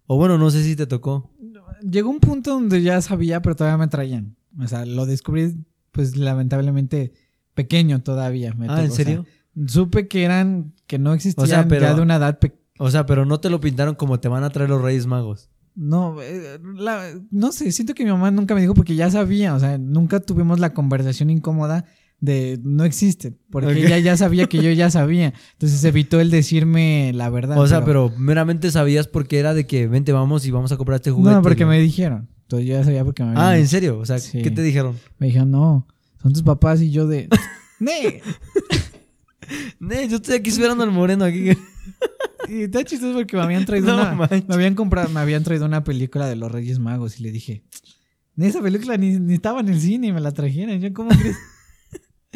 [0.06, 1.30] O bueno, no sé si te tocó.
[1.82, 4.36] Llegó un punto donde ya sabía, pero todavía me traían.
[4.60, 5.54] O sea, lo descubrí,
[5.92, 7.12] pues lamentablemente
[7.54, 8.52] pequeño todavía.
[8.54, 9.26] me Ah, tocó, ¿en o sea, serio?
[9.66, 12.60] supe que eran, que no existían O sea, pero- ya de una edad pequeña.
[12.78, 15.48] O sea, pero no te lo pintaron como te van a traer los reyes magos.
[15.76, 19.54] No, eh, la- no sé, siento que mi mamá nunca me dijo porque ya sabía,
[19.54, 21.84] o sea, nunca tuvimos la conversación incómoda
[22.20, 27.12] de no existe, porque ella ya sabía que yo ya sabía, entonces evitó el decirme
[27.14, 27.58] la verdad.
[27.58, 30.96] O sea, pero meramente sabías porque era de que vente, vamos y vamos a comprar
[30.96, 31.36] este juguete.
[31.36, 33.98] No, porque me dijeron, entonces yo ya sabía porque me habían Ah, ¿en serio?
[33.98, 34.40] O sea, Sí.
[34.42, 34.96] ¿qué te dijeron?
[35.18, 35.86] Me dijeron, no,
[36.22, 37.28] son tus papás y yo de...
[37.80, 38.22] ¡Ne!
[39.78, 41.50] Nee, yo estoy aquí esperando al moreno aquí.
[42.46, 44.28] Y está chistoso porque me habían traído No una.
[44.46, 47.64] Me habían comprado, me habían traído una película de los Reyes Magos y le dije,
[48.36, 50.78] esa película ni, ni estaba en el cine y me la trajeron.
[50.78, 51.36] Yo, ¿cómo crees?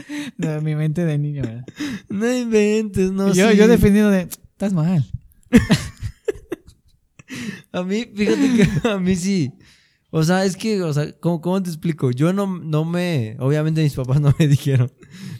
[0.36, 1.64] No, mi mente de niño, ¿verdad?
[2.08, 3.56] No inventes, no yo, sí.
[3.56, 5.04] yo defendiendo de, estás mal.
[7.72, 9.52] A mí, fíjate que a mí sí.
[10.10, 12.10] O sea, es que, o sea, ¿cómo, cómo te explico?
[12.10, 13.36] Yo no, no me.
[13.38, 14.90] Obviamente mis papás no me dijeron.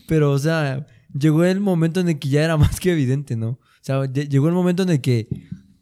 [0.06, 0.86] Pero, o sea,
[1.18, 3.48] llegó el momento en el que ya era más que evidente, ¿no?
[3.50, 5.28] O sea, lle- llegó el momento en el que,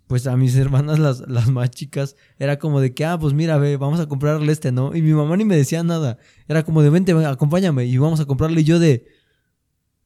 [0.06, 3.56] pues a mis hermanas, las, las más chicas, era como de que, ah, pues mira,
[3.58, 4.94] ve, vamos a comprarle este, ¿no?
[4.94, 6.18] Y mi mamá ni me decía nada.
[6.48, 8.60] Era como de, vente, ven, acompáñame y vamos a comprarle.
[8.60, 9.06] Y yo de,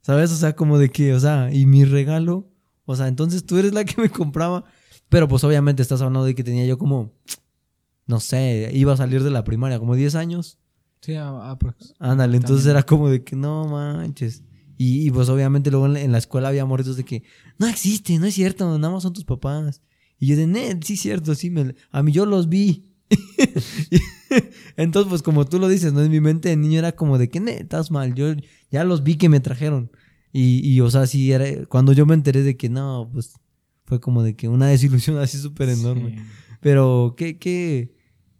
[0.02, 0.32] ¿sabes?
[0.32, 2.48] O sea, como de que, o sea, y mi regalo.
[2.86, 4.64] O sea, entonces tú eres la que me compraba.
[5.08, 7.12] Pero pues obviamente estás hablando de que tenía yo como,
[8.06, 10.58] no sé, iba a salir de la primaria, como 10 años.
[11.00, 12.76] Sí, a, a- prox- Ándale, entonces También.
[12.76, 14.44] era como de que no manches.
[14.76, 17.22] Y, y, pues obviamente luego en la, en la escuela había morritos de que
[17.58, 19.82] no existe, no es cierto, nada más son tus papás.
[20.20, 22.86] Y yo de, "Nee, sí cierto, sí, me, a mí yo los vi.
[24.76, 26.02] entonces pues como tú lo dices, ¿no?
[26.02, 28.26] En mi mente de niño era como de que, "Nee, estás mal, yo
[28.70, 29.90] ya los vi que me trajeron.
[30.32, 33.32] Y, y o sea, sí, era, cuando yo me enteré de que no, pues
[33.86, 36.16] fue como de que una desilusión así súper enorme.
[36.16, 36.22] Sí.
[36.60, 37.96] Pero qué, qué,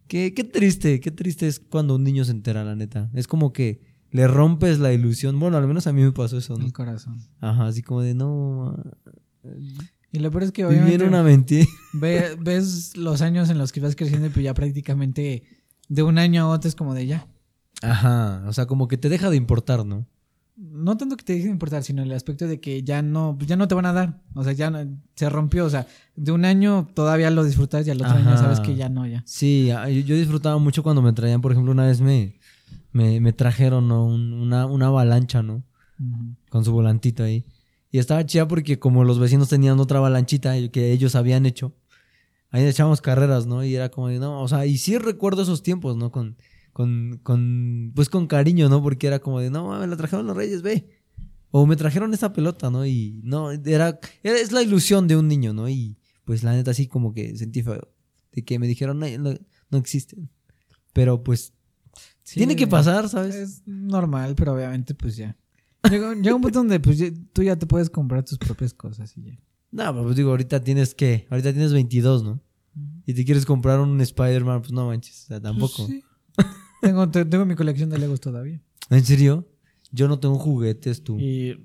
[0.07, 3.09] qué, qué triste, qué triste es cuando un niño se entera, la neta.
[3.13, 5.37] Es como que le rompes la ilusión.
[5.39, 6.65] Bueno, al menos a mí me pasó eso, ¿no?
[6.65, 7.19] El corazón.
[7.41, 8.81] Ajá, así como de no.
[10.11, 11.65] Y lo peor es que obviamente una mentira.
[11.93, 15.43] ve- ves los años en los que vas creciendo y pues ya prácticamente
[15.87, 17.27] de un año a otro es como de ya.
[17.81, 20.05] Ajá, o sea, como que te deja de importar, ¿no?
[20.57, 23.55] no tanto que te deje de importar, sino el aspecto de que ya no, ya
[23.55, 24.21] no te van a dar.
[24.35, 24.85] O sea, ya no-
[25.15, 25.65] se rompió.
[25.65, 28.37] O sea, de un año todavía lo disfrutas y al otro año Ajá.
[28.37, 29.23] sabes que ya no, ya.
[29.25, 29.67] Sí,
[30.05, 32.37] yo, disfrutaba mucho cuando me traían, por ejemplo, una vez me,
[32.91, 34.05] me, me trajeron ¿no?
[34.05, 35.63] Un- una, una avalancha, ¿no?
[36.49, 37.43] Con su volantito ahí.
[37.91, 41.75] Y estaba chida porque como los vecinos tenían otra avalanchita que ellos habían hecho,
[42.49, 43.63] ahí echábamos carreras, ¿no?
[43.65, 46.11] Y era como de, no, o sea, y sí recuerdo esos tiempos, ¿no?
[46.11, 46.37] Con,
[46.73, 48.81] con, con, pues con cariño, ¿no?
[48.81, 50.87] Porque era como de, no, me la trajeron los reyes, ve.
[51.53, 52.85] O me trajeron esa pelota, ¿no?
[52.85, 55.67] Y no, era, era- es la ilusión de un niño, ¿no?
[55.67, 57.89] Y pues la neta sí como que sentí feo.
[58.31, 59.33] De que me dijeron, no, no,
[59.69, 60.29] no existen.
[60.93, 61.53] Pero pues
[62.23, 63.35] Sí, tiene que pasar, ¿sabes?
[63.35, 65.35] Es normal, pero obviamente pues ya.
[65.89, 69.15] Llega, llega un punto donde pues ya- tú ya te puedes comprar tus propias cosas
[69.17, 69.39] y ya.
[69.71, 72.41] No, pero pues digo, ahorita tienes que, ahorita tienes 22, ¿no?
[73.05, 75.87] Y te quieres comprar un Spider-Man, pues no manches, o sea, tampoco.
[75.87, 76.03] Pues sí.
[76.81, 78.61] tengo, te- tengo mi colección de Legos todavía.
[78.89, 79.47] ¿En serio?
[79.91, 81.17] Yo no tengo juguetes, tú.
[81.19, 81.57] Y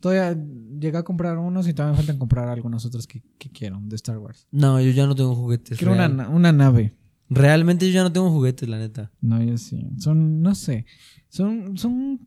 [0.00, 0.34] todavía
[0.80, 3.96] llegué a comprar unos y todavía me faltan comprar algunos otros que, que quiero de
[3.96, 4.46] Star Wars.
[4.50, 5.76] No, yo ya no tengo juguetes.
[5.78, 6.94] Quiero una, una nave.
[7.30, 9.12] Realmente yo ya no tengo juguetes, la neta.
[9.20, 9.86] No, yo sí.
[9.98, 10.86] Son, no sé.
[11.28, 12.26] Son, son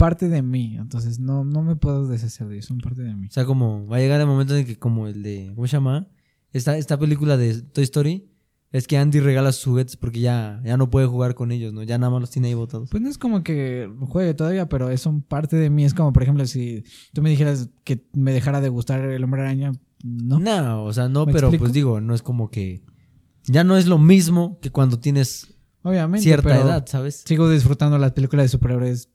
[0.00, 0.76] parte de mí.
[0.78, 2.66] Entonces no, no me puedo deshacer de ellos.
[2.66, 3.26] Son parte de mí.
[3.26, 5.76] O sea, como va a llegar el momento en que como el de, ¿cómo se
[5.76, 6.08] llama?
[6.52, 8.26] Esta, esta película de Toy Story,
[8.72, 11.82] es que Andy regala sus juguetes porque ya, ya no puede jugar con ellos, ¿no?
[11.82, 12.88] Ya nada más los tiene ahí botados.
[12.88, 15.84] Pues no es como que juegue todavía, pero es son parte de mí.
[15.84, 16.82] Es como, por ejemplo, si
[17.12, 19.72] tú me dijeras que me dejara de gustar el hombre araña,
[20.02, 20.38] no.
[20.38, 21.64] No, o sea, no, ¿Me pero explico?
[21.64, 22.82] pues digo, no es como que...
[23.44, 26.22] Ya no es lo mismo que cuando tienes Obviamente.
[26.22, 27.22] cierta edad, ¿sabes?
[27.26, 29.10] Sigo disfrutando las películas de superhéroes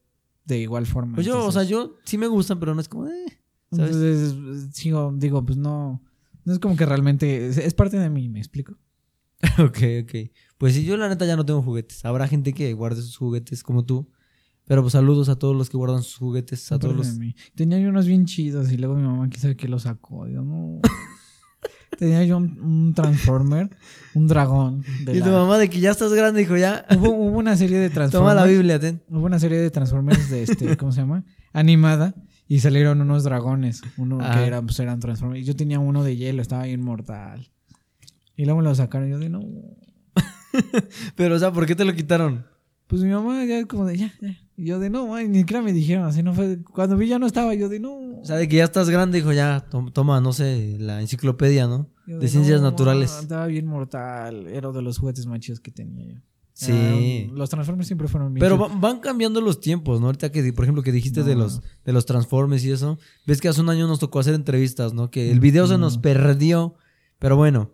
[0.45, 1.15] de igual forma.
[1.15, 3.07] Pues yo, o sea, yo sí me gustan, pero no es como...
[3.07, 3.25] Eh,
[3.71, 3.95] ¿sabes?
[3.95, 6.01] Entonces, sigo, digo, pues no.
[6.43, 7.47] No es como que realmente.
[7.47, 8.77] Es, es parte de mí, ¿me explico?
[9.59, 10.31] ok, ok.
[10.57, 12.05] Pues sí, yo la neta ya no tengo juguetes.
[12.05, 14.09] Habrá gente que guarde sus juguetes como tú.
[14.65, 17.19] Pero pues saludos a todos los que guardan sus juguetes, a todos los...
[17.53, 20.27] Tenía yo unos bien chidos y luego mi mamá quiso que los sacó.
[20.27, 20.79] Yo no.
[21.97, 23.69] Tenía yo un, un Transformer,
[24.13, 24.83] un dragón.
[25.05, 27.55] de Y la- tu mamá de que ya estás grande, dijo, ya, Hubo, hubo una
[27.55, 28.35] serie de toma Transformers.
[28.35, 29.01] la Biblia, ten.
[29.09, 31.23] Hubo una serie de Transformers de este, ¿cómo se llama?
[31.53, 32.13] Animada.
[32.47, 33.81] Y salieron unos dragones.
[33.97, 34.35] Uno Ajá.
[34.39, 35.41] que eran, pues eran Transformers.
[35.41, 37.49] Y yo tenía uno de hielo, estaba inmortal.
[38.35, 39.41] Y luego me lo sacaron y yo de no.
[41.15, 42.45] Pero, o sea, ¿por qué te lo quitaron?
[42.87, 44.37] Pues mi mamá ya como de ya, ya.
[44.57, 46.59] Y yo de no, man, ni siquiera me dijeron, así no fue.
[46.63, 47.93] Cuando vi ya no estaba, yo de no.
[48.21, 51.67] O sea, de que ya estás grande, dijo, ya, to- toma, no sé, la enciclopedia,
[51.67, 51.89] ¿no?
[52.07, 53.11] Yo De ciencias "No, naturales.
[53.15, 54.47] ma, Estaba bien mortal.
[54.47, 56.19] Era de los juguetes más chidos que tenía yo.
[56.53, 57.29] Sí.
[57.33, 60.05] Los Transformers siempre fueron bien Pero van cambiando los tiempos, ¿no?
[60.05, 62.97] Ahorita que, por ejemplo, que dijiste de los de los Transformers y eso.
[63.27, 65.11] Ves que hace un año nos tocó hacer entrevistas, ¿no?
[65.11, 66.75] Que el video se nos perdió.
[67.19, 67.71] Pero bueno,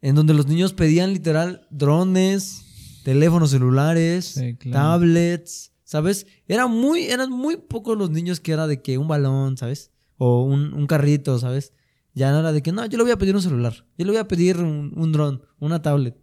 [0.00, 4.78] en donde los niños pedían literal drones, teléfonos celulares, Sí, claro.
[5.00, 6.24] tablets, ¿sabes?
[6.46, 9.90] Era muy, eran muy pocos los niños que era de que un balón, ¿sabes?
[10.18, 11.72] O un, un carrito, ¿sabes?
[12.14, 14.12] Ya no era de que, no, yo le voy a pedir un celular, yo le
[14.12, 16.16] voy a pedir un, un dron, una tablet.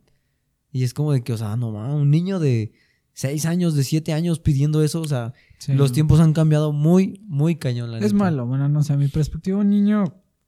[0.72, 2.72] Y es como de que, o sea, no mames, un niño de
[3.12, 5.74] 6 años, de 7 años pidiendo eso, o sea, Sí.
[5.74, 7.92] los tiempos han cambiado muy, muy cañón.
[7.92, 8.16] La Es neta.
[8.16, 10.06] malo, bueno, no sé, a mi perspectiva, un niño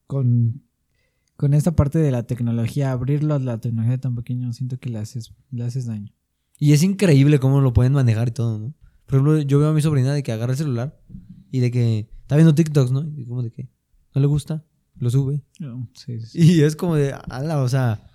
[0.08, 0.64] con,
[1.36, 5.00] con esta parte de la tecnología, abrirlo a la tecnología tan pequeño, siento que le
[5.00, 6.14] haces, le haces daño.
[6.58, 8.74] Y es increíble cómo lo pueden manejar y todo, ¿no?
[9.10, 11.00] Por ejemplo, yo veo a mi sobrina de que agarra el celular
[11.52, 13.02] y de que está viendo TikToks, ¿no?
[13.18, 13.70] Y como de que
[14.14, 14.64] no le gusta,
[14.98, 15.42] lo sube.
[15.60, 16.40] No, sí, sí.
[16.40, 18.08] Y es como de, ala, o sea,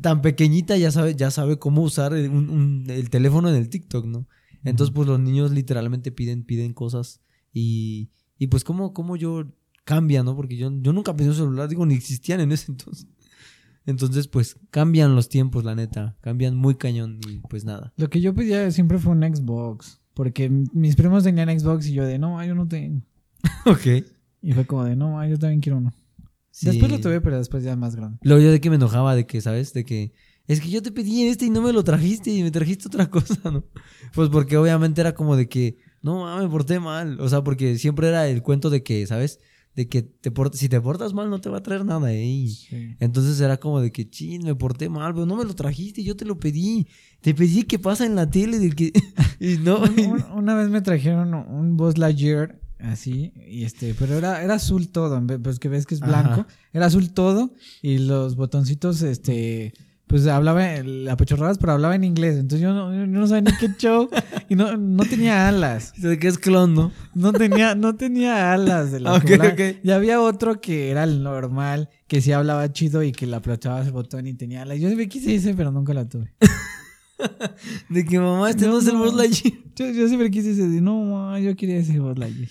[0.00, 3.68] tan pequeñita ya sabe, ya sabe cómo usar el, un- un- el teléfono en el
[3.68, 4.28] TikTok, ¿no?
[4.62, 7.20] Entonces, pues los niños literalmente piden, piden cosas
[7.52, 9.50] y, y pues cómo, cómo yo
[9.84, 10.36] cambia, ¿no?
[10.36, 13.06] Porque yo, yo nunca pedí un celular, digo, ni existían en ese entonces.
[13.86, 17.92] Entonces, pues cambian los tiempos, la neta, cambian muy cañón y pues nada.
[17.96, 22.04] Lo que yo pedía siempre fue un Xbox, porque mis primos tenían Xbox y yo
[22.04, 23.00] de, no, yo no tengo.
[23.64, 24.04] Ok.
[24.42, 25.94] Y fue como de, no, yo también quiero uno.
[26.60, 28.18] Después lo tuve, pero después ya más grande.
[28.20, 29.72] Luego yo de que me enojaba, de que, ¿sabes?
[29.72, 30.12] De que
[30.46, 33.06] es que yo te pedí este y no me lo trajiste y me trajiste otra
[33.10, 33.64] cosa, ¿no?
[34.12, 37.18] Pues porque obviamente era como de que, no, ah, me porté mal.
[37.18, 39.40] O sea, porque siempre era el cuento de que, ¿sabes?
[39.76, 42.24] De que te si te portas mal no te va a traer nada, ¿eh?
[42.24, 42.96] Y Sí.
[42.98, 46.16] entonces era como de que, chin, me porté mal, pero no me lo trajiste, yo
[46.16, 46.88] te lo pedí.
[47.20, 48.92] Te pedí que pasa en la tele del que...
[49.40, 49.78] y no...
[49.78, 54.54] Un- un- Una vez me trajeron un Buzz Lightyear así, y este, pero era, era
[54.54, 56.46] azul todo, pues que ves que es blanco, Ajá.
[56.72, 57.52] era azul todo,
[57.82, 59.74] y los botoncitos, este,
[60.10, 60.66] pues hablaba,
[61.08, 64.10] apachurradas, pero hablaba en inglés, entonces yo no, yo no sabía ni qué show,
[64.48, 66.90] y no, no tenía alas, de que es clon, ¿no?
[67.14, 69.52] no tenía, no tenía alas de las Ok, que volaban.
[69.52, 69.76] ok.
[69.84, 73.86] Y había otro que era el normal, que sí hablaba chido y que le aplastabas
[73.86, 74.80] el botón y tenía alas.
[74.80, 76.34] Yo siempre quise ese, pero nunca la tuve.
[77.88, 78.96] De que mamá, este no, No, es el.
[78.96, 79.54] Buzz Lightyear.
[79.76, 82.48] Yo, yo siempre quise ese, de, no, ma, yo quería ese Buzz Lightyear.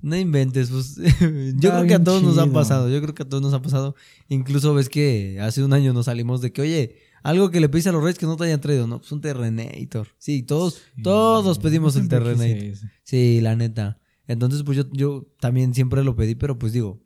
[0.00, 0.96] No inventes, pues.
[1.56, 2.88] yo creo que a todos nos ha pasado.
[2.88, 3.94] Yo creo que a todos nos ha pasado.
[4.28, 7.86] Incluso ves que hace un año nos salimos de que, oye, algo que le pedís
[7.88, 8.98] a los reyes que no te hayan traído, ¿no?
[8.98, 10.08] Pues un Terrenator.
[10.18, 12.78] Sí, todos, todos pedimos el Terrenator.
[13.02, 13.98] Sí, la neta.
[14.26, 17.00] Entonces, pues yo, yo también siempre lo pedí, pero pues digo.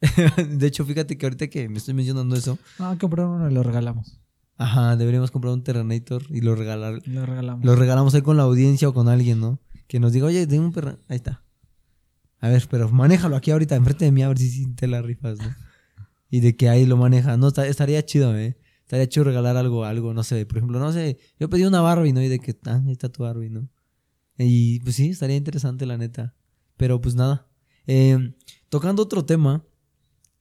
[0.50, 2.58] de hecho, fíjate que ahorita que me estoy mencionando eso.
[2.78, 4.20] Ah, compraron uno y lo regalamos.
[4.56, 7.00] Ajá, deberíamos comprar un Terrenator y lo regalar.
[7.06, 7.64] Lo regalamos.
[7.64, 9.60] Lo regalamos ahí con la audiencia o con alguien, ¿no?
[9.86, 10.98] Que nos diga, oye, tengo un perro.
[11.08, 11.42] Ahí está.
[12.40, 15.38] A ver, pero manéjalo aquí ahorita enfrente de mí a ver si, te la rifas,
[15.38, 15.54] ¿no?
[16.30, 17.36] Y de que ahí lo maneja.
[17.36, 18.58] No, esta- estaría chido, ¿eh?
[18.82, 20.46] Estaría chido regalar algo, algo, no sé.
[20.46, 22.22] Por ejemplo, no sé, yo pedí una Barbie, ¿no?
[22.22, 23.68] Y de que, ah, ahí está tu Barbie, ¿no?
[24.38, 26.34] Y pues sí, estaría interesante, la neta.
[26.76, 27.48] Pero pues nada.
[27.86, 28.34] Eh,
[28.68, 29.64] tocando otro tema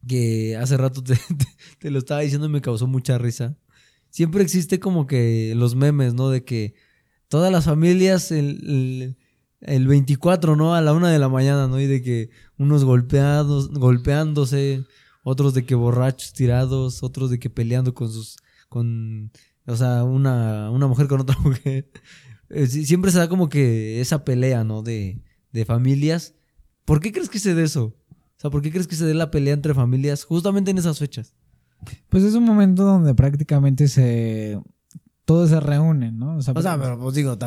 [0.07, 1.03] que hace rato
[1.79, 3.57] te, lo estaba diciendo y me causó mucha risa.
[4.09, 6.29] Siempre existe como que los memes, ¿no?
[6.29, 6.75] De que
[7.27, 9.17] todas las familias el,
[9.62, 10.76] el 24, ¿no?
[10.76, 11.80] A la una de la mañana, ¿no?
[11.80, 14.86] Y de que unos golpeados, golpeándose,
[15.24, 18.38] otros de que borrachos tirados, otros de que peleando con sus,
[18.70, 19.32] con,
[19.66, 21.89] o sea, una, una mujer con otra mujer.
[22.49, 24.84] Eh, Siempre se da como que esa pelea, ¿no?
[24.84, 26.36] De, de familias.
[26.86, 27.95] ¿Por qué crees que se dé eso?
[28.38, 30.99] O sea, ¿por qué crees que se dé la pelea entre familias justamente en esas
[30.99, 31.34] fechas?
[32.10, 34.60] Pues es un momento donde prácticamente se.
[35.28, 36.38] Todos se reúnen, ¿no?
[36.38, 37.38] O sea, pero pues digo,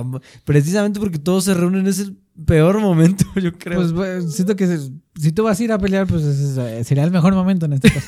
[0.45, 2.14] precisamente porque todos se reúnen es el
[2.45, 3.78] peor momento, yo creo.
[3.81, 7.05] Pues, pues, siento que se- si tú vas a ir a pelear, pues es- sería
[7.05, 8.07] el mejor momento en este caso.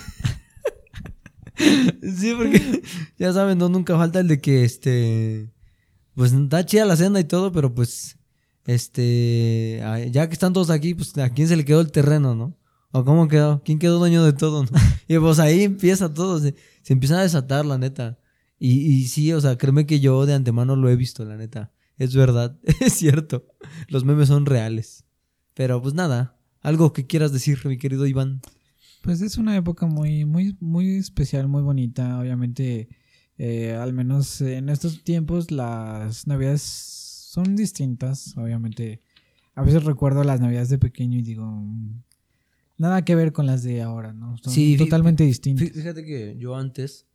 [1.56, 2.82] sí, porque
[3.18, 5.50] ya saben, no nunca falta el de que este
[6.14, 8.18] pues está chida la cena y todo, pero pues
[8.66, 12.58] este ya que están todos aquí, pues a quién se le quedó el terreno, ¿no?
[12.90, 13.62] ¿O cómo quedó?
[13.64, 14.64] ¿Quién quedó dueño de todo?
[14.64, 14.68] no?
[15.08, 18.18] Y pues ahí empieza todo, se, se empieza a desatar, la neta.
[18.64, 21.72] Y, y sí, o sea, créeme que yo de antemano lo he visto, la neta.
[21.98, 23.44] Es verdad, es cierto.
[23.88, 25.04] Los memes son reales.
[25.54, 28.40] Pero pues nada, algo que quieras decir, mi querido Iván.
[29.02, 32.20] Pues es una época muy, muy, muy especial, muy bonita.
[32.20, 32.88] Obviamente,
[33.36, 38.36] eh, al menos en estos tiempos, las navidades son distintas.
[38.36, 39.02] Obviamente,
[39.56, 42.00] a veces recuerdo las navidades de pequeño y digo, mm,
[42.78, 44.36] nada que ver con las de ahora, ¿no?
[44.38, 45.66] Son Sí, totalmente distintas.
[45.68, 47.06] Fí- Fíjate que yo antes,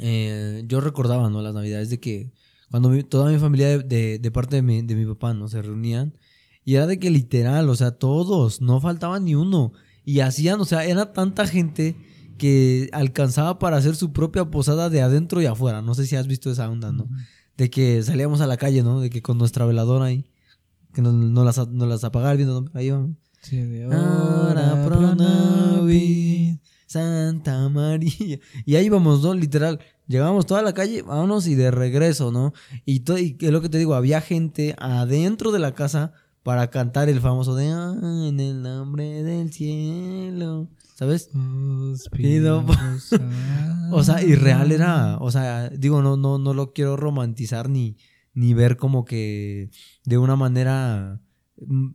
[0.00, 1.42] eh, yo recordaba, ¿no?
[1.42, 2.32] Las navidades de que
[2.70, 5.48] cuando mi- toda mi familia de, de- de parte de mi, de mi papá, ¿no?
[5.48, 6.16] Se reunían
[6.64, 9.72] y era de que literal, o sea, todos, no faltaba ni uno.
[10.04, 11.96] Y hacían, o sea, era tanta gente
[12.38, 15.82] que alcanzaba para hacer su propia posada de adentro y afuera.
[15.82, 17.06] No sé si has visto esa onda, ¿no?
[17.56, 19.00] De que salíamos a la calle, ¿no?
[19.00, 20.24] De que con nuestra veladora ahí,
[20.94, 22.70] que nos, nos las, nos las apagaba viendo, ¿no?
[22.74, 23.16] ahí vamos.
[23.42, 26.49] Sí, de Ahora pro Navi,
[26.90, 28.40] Santa María.
[28.66, 29.32] Y ahí vamos, ¿no?
[29.34, 29.78] Literal.
[30.08, 32.52] Llegábamos toda la calle, vámonos y de regreso, ¿no?
[32.84, 36.12] Y, y es lo que te digo, había gente adentro de la casa
[36.42, 37.94] para cantar el famoso de "Ah,
[38.26, 40.68] En el nombre del cielo.
[40.96, 41.30] ¿Sabes?
[42.10, 42.64] Pido
[43.92, 47.96] O sea, y real era, o sea, digo, no, no, no lo quiero romantizar ni,
[48.34, 49.70] ni ver como que
[50.04, 51.20] de una manera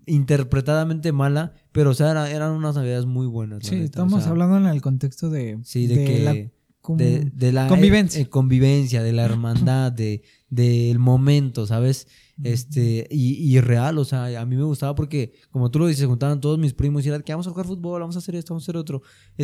[0.06, 3.60] interpretadamente mala, pero o sea, era- eran unas navidades muy buenas.
[3.64, 6.20] Sí, neta, o estamos sea, hablando en el contexto de, Sí, de, que...
[6.24, 6.36] la
[6.82, 8.20] com- de, de la convivencia.
[8.20, 12.08] eh, eh, convivencia, de la hermandad, de del momento, ¿sabes?
[12.44, 16.06] Este, y, y real, o sea, a mí me gustaba porque, como tú lo dices,
[16.06, 18.54] juntaban todos mis primos y era que vamos a jugar fútbol, vamos a hacer esto,
[18.54, 19.02] vamos a hacer otro,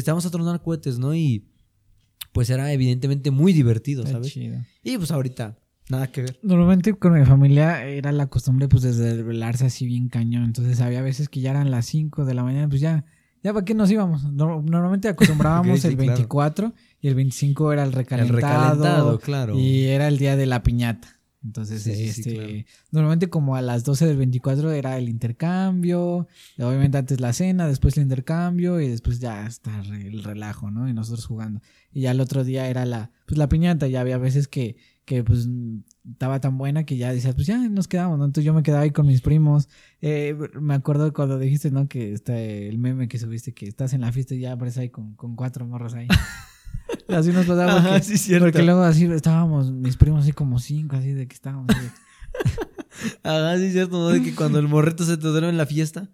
[0.08, 1.16] vamos a tronar cohetes, ¿no?
[1.16, 1.48] Y
[2.34, 4.32] pues era evidentemente muy divertido, ¿sabes?
[4.32, 4.58] chido.
[4.84, 5.58] Y pues ahorita,
[5.92, 6.40] nada que ver.
[6.42, 10.46] Normalmente con mi familia era la costumbre pues de desvelarse así bien cañón.
[10.46, 13.06] Entonces había veces que ya eran las 5 de la mañana, pues ya,
[13.44, 14.24] ya para qué nos íbamos.
[14.34, 16.12] No- normalmente acostumbrábamos sí, el claro.
[16.14, 18.36] 24 y el 25 era el El recalentado.
[18.38, 19.60] recalentado, claro.
[19.60, 21.18] Y era el día de la piñata.
[21.44, 22.54] Entonces, Sí, sí, sí, este, claro.
[22.92, 26.28] normalmente como a las 12 del 24 era el intercambio,
[26.60, 30.88] obviamente antes la cena, después el intercambio y después ya está el relajo, ¿no?
[30.88, 31.62] Y nosotros jugando.
[31.92, 34.78] Y ya el otro día era la, pues la piñata, ya había veces que,
[35.12, 35.46] que pues
[36.10, 38.24] estaba tan buena que ya decías, pues ya nos quedamos, ¿no?
[38.24, 39.68] Entonces yo me quedaba ahí con mis primos.
[40.00, 41.90] Eh, me acuerdo cuando dijiste, ¿no?
[41.90, 44.90] Que está el meme que subiste, que estás en la fiesta y ya apareces ahí
[44.90, 46.08] con, con cuatro morros ahí.
[47.10, 48.46] Así nos pasaba Ajá, porque, sí, cierto.
[48.46, 51.68] porque luego así estábamos, mis primos así como cinco, así de que estábamos.
[51.70, 51.92] así de-
[53.30, 54.10] Ajá, sí, cierto, ¿no?
[54.10, 56.10] De que cuando el morrito se te duerme en la fiesta,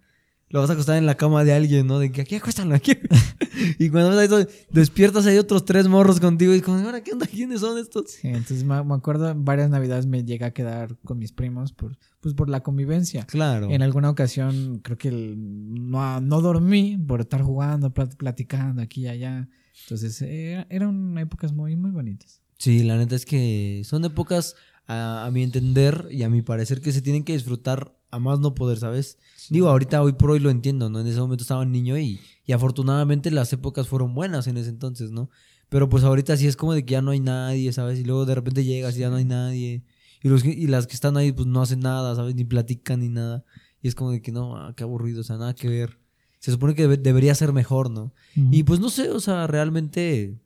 [0.49, 1.99] lo vas a acostar en la cama de alguien, ¿no?
[1.99, 2.93] De que aquí acuéstalo, aquí.
[3.79, 7.11] y cuando ves ahí todo, despiertas, hay otros tres morros contigo y como, ahora, ¿qué
[7.11, 7.27] onda?
[7.27, 8.11] ¿Quiénes son estos?
[8.11, 12.33] Sí, entonces me, acuerdo varias navidades me llega a quedar con mis primos por, pues
[12.33, 13.25] por la convivencia.
[13.25, 13.69] Claro.
[13.69, 19.01] En alguna ocasión creo que el- no, no dormí por estar jugando, plat- platicando aquí
[19.01, 19.49] y allá.
[19.83, 22.41] Entonces era- eran épocas muy, muy bonitas.
[22.57, 24.55] Sí, la neta es que son épocas,
[24.87, 28.39] a, a mi entender y a mi parecer, que se tienen que disfrutar a más
[28.39, 29.17] no poder, ¿sabes?
[29.49, 30.99] Digo, ahorita hoy por hoy lo entiendo, ¿no?
[31.01, 35.11] En ese momento estaba niño y, y afortunadamente las épocas fueron buenas en ese entonces,
[35.11, 35.29] ¿no?
[35.69, 37.99] Pero pues ahorita sí es como de que ya no hay nadie, ¿sabes?
[37.99, 39.83] Y luego de repente llegas y ya no hay nadie.
[40.23, 42.33] Y, los, y las que están ahí pues no hacen nada, ¿sabes?
[42.35, 43.43] Ni platican ni nada.
[43.81, 45.99] Y es como de que no, ah, qué aburrido, o sea, nada que ver.
[46.39, 48.13] Se supone que debe- debería ser mejor, ¿no?
[48.53, 50.39] Y pues no sé, o sea, realmente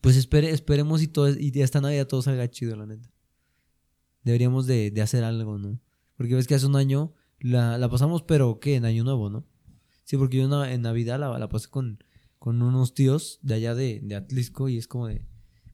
[0.00, 3.08] pues espere, esperemos y, todo, y esta Navidad todo salga chido, la neta.
[4.26, 5.80] Deberíamos de, de hacer algo, ¿no?
[6.16, 8.74] Porque ves que hace un año la, la pasamos, pero ¿qué?
[8.74, 9.46] En Año Nuevo, ¿no?
[10.02, 12.02] Sí, porque yo en Navidad la, la pasé con,
[12.40, 15.24] con unos tíos de allá de, de Atlisco y es como de...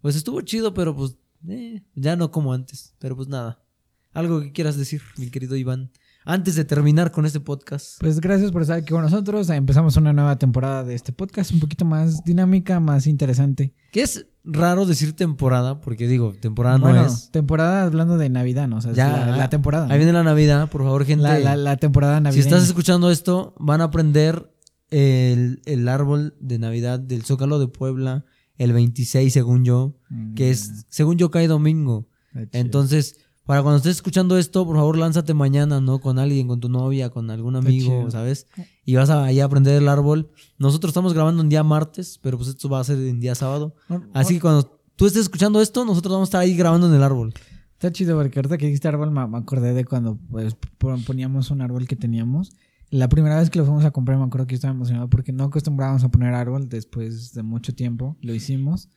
[0.02, 1.16] Pues estuvo chido, pero pues
[1.48, 2.94] eh, ya no como antes.
[2.98, 3.64] Pero pues nada.
[4.12, 5.90] Algo que quieras decir, mi querido Iván
[6.24, 7.98] antes de terminar con este podcast.
[8.00, 9.48] Pues gracias por estar aquí con nosotros.
[9.50, 13.74] Empezamos una nueva temporada de este podcast, un poquito más dinámica, más interesante.
[13.90, 17.30] Que es raro decir temporada, porque digo, temporada no es.
[17.30, 18.76] Temporada hablando de Navidad, ¿no?
[18.76, 19.88] O sea, ya, la, temporada.
[19.90, 21.22] Ahí viene la Navidad, por favor, gente.
[21.22, 22.42] La, temporada navideña.
[22.42, 24.52] Si estás escuchando esto, van a aprender
[24.90, 28.24] el, árbol de Navidad del Zócalo de Puebla
[28.56, 29.96] el 26, según yo,
[30.36, 30.74] que es, mm.
[30.88, 32.08] según yo, cae domingo.
[32.52, 36.00] Entonces para cuando estés escuchando esto, por favor, lánzate mañana, ¿no?
[36.00, 38.46] Con alguien, con tu novia, con algún amigo, ¿sabes?
[38.84, 40.30] Y vas a, ahí a aprender el árbol.
[40.58, 43.74] Nosotros estamos grabando un día martes, pero pues esto va a ser en día sábado.
[44.14, 47.02] Así que cuando tú estés escuchando esto, nosotros vamos a estar ahí grabando en el
[47.02, 47.34] árbol.
[47.72, 50.56] Está chido, porque ahorita que dijiste árbol me, acordé de cuando pues,
[51.04, 52.52] poníamos un árbol que teníamos.
[52.90, 55.32] La primera vez que lo fuimos a comprar me acuerdo que yo estaba emocionado porque
[55.32, 58.16] no acostumbrábamos a poner árbol después de mucho tiempo.
[58.20, 58.88] Lo hicimos.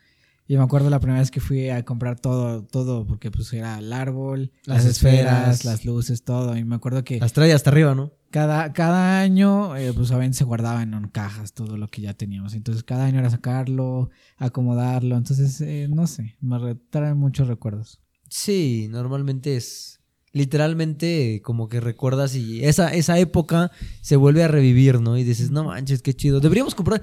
[0.48, 3.80] Y me acuerdo la primera vez que fui a comprar todo, todo, porque pues era
[3.80, 6.56] el árbol, las, esferas, las luces, todo.
[6.56, 7.20] Y me acuerdo que...
[7.20, 8.14] Las traía hasta arriba, ¿no?
[8.30, 12.54] Cada, cada año, eh, pues obviamente se guardaban en cajas todo lo que ya teníamos.
[12.54, 15.18] Entonces cada año era sacarlo, acomodarlo.
[15.18, 18.02] Entonces, eh, no sé, me trae muchos recuerdos.
[18.30, 20.02] Sí, normalmente es
[20.36, 23.72] literalmente como que recuerdas y esa, esa época
[24.02, 25.18] se vuelve a revivir, ¿no?
[25.18, 26.42] Y dices, no manches, qué chido.
[26.42, 27.02] Deberíamos comprar,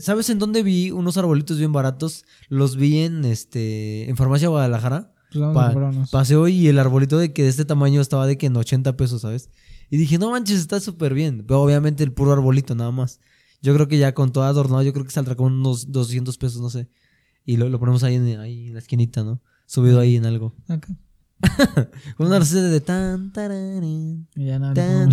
[0.00, 2.26] ¿sabes en dónde vi unos arbolitos bien baratos?
[2.50, 5.14] Los vi en este en Farmacia Guadalajara.
[5.32, 8.56] Pues pasé hoy y el arbolito de que de este tamaño estaba de que en
[8.56, 9.48] 80 pesos, ¿sabes?
[9.88, 11.42] Y dije, no manches, está súper bien.
[11.46, 13.18] Pero obviamente el puro arbolito nada más.
[13.62, 16.60] Yo creo que ya con todo adornado, yo creo que saldrá con unos 200 pesos,
[16.60, 16.90] no sé.
[17.46, 19.40] Y lo, ponemos ahí en, ahí en la esquinita, ¿no?
[19.64, 20.54] Subido ahí en algo.
[20.68, 20.94] Acá.
[22.16, 25.10] Con una receta de tan, tarán, ya no, tan,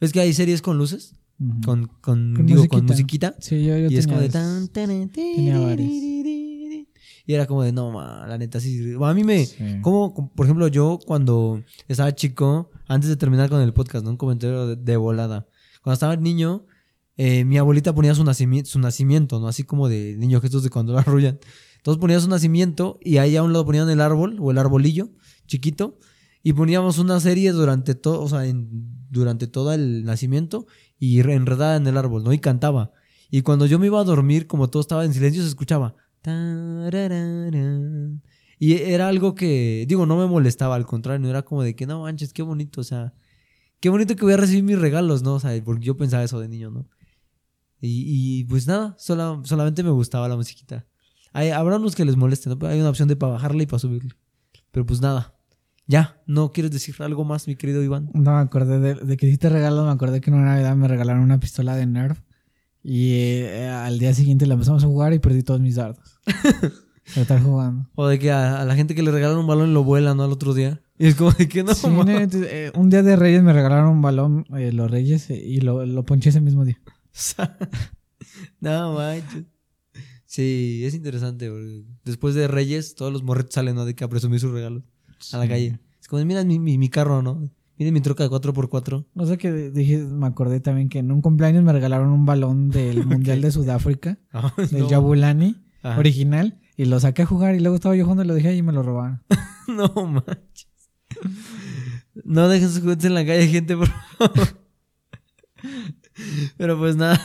[0.00, 1.14] ¿Ves que hay series con luces?
[1.64, 2.76] con, con, con, digo, musiquita.
[2.76, 3.34] con musiquita.
[3.40, 4.68] Sí, yo, yo y es como de tan.
[7.24, 8.94] Y era como de, no, ma, la neta, sí.
[9.00, 9.46] A mí me.
[9.80, 14.10] Como, por ejemplo, yo cuando estaba chico, antes de terminar con el podcast, ¿no?
[14.10, 15.46] Un comentario de, volada.
[15.82, 16.66] Cuando estaba niño,
[17.16, 19.48] eh, mi abuelita ponía su nacimiento, su nacimiento, ¿no?
[19.48, 21.38] Así como de niño Jesús de cuando lo arrullan.
[21.82, 25.10] Entonces ponías un nacimiento y ahí a un lado ponían el árbol o el arbolillo
[25.48, 25.98] chiquito
[26.44, 28.42] y poníamos una serie durante todo, o sea,
[29.10, 30.66] durante todo el nacimiento
[30.96, 32.32] y enredada en el árbol, ¿no?
[32.32, 32.92] Y cantaba.
[33.32, 35.96] Y cuando yo me iba a dormir, como todo estaba en silencio, se escuchaba.
[38.60, 42.02] Y era algo que, digo, no me molestaba, al contrario, era como de que no
[42.02, 43.12] manches, qué bonito, o sea,
[43.80, 45.34] qué bonito que voy a recibir mis regalos, ¿no?
[45.34, 46.88] O sea, porque yo pensaba eso de niño, ¿no?
[47.80, 50.86] Y, pues nada, solamente me gustaba la musiquita.
[51.32, 52.66] Hay, habrá unos que les molesten, ¿no?
[52.66, 54.14] hay una opción de para bajarle y para subirle.
[54.70, 55.34] Pero pues nada.
[55.86, 58.10] Ya, ¿no quieres decir algo más, mi querido Iván?
[58.14, 60.88] No, me acordé de, de que hiciste regalo, me acordé que en una Navidad me
[60.88, 62.20] regalaron una pistola de Nerf.
[62.82, 66.18] Y eh, al día siguiente la empezamos a jugar y perdí todos mis dardos.
[67.14, 67.88] de estar jugando.
[67.94, 70.24] O de que a, la gente que le regalaron un balón lo vuelan, ¿no?
[70.24, 70.80] Al otro día.
[70.98, 71.72] Y es como de que no.
[71.72, 76.04] Eh, un día de Reyes me regalaron un balón, eh, los Reyes, y lo, lo
[76.04, 76.80] ponché ese mismo día.
[78.60, 79.44] no, manches.
[80.32, 81.52] Sí, es interesante.
[82.06, 83.84] Después de Reyes, todos los morretos salen, ¿no?
[83.84, 84.82] De que a presumir sus regalos
[85.30, 85.78] a la calle.
[86.00, 87.50] Es como, mira mi, mi, carro, ¿no?
[87.76, 89.04] Mira mi troca de 4x4.
[89.14, 92.70] O sea que dije, me acordé también que en un cumpleaños me regalaron un balón
[92.70, 94.20] del Mundial de Sudáfrica,
[94.70, 95.56] del Jabulani,
[95.98, 98.58] original, y lo saqué a jugar y luego estaba yo jugando y lo dejé ahí
[98.58, 99.22] y me lo robaron.
[99.68, 100.66] no manches.
[102.24, 104.48] No dejen sus juguetes en la calle, gente, por favor.
[106.56, 107.20] Pero pues nada.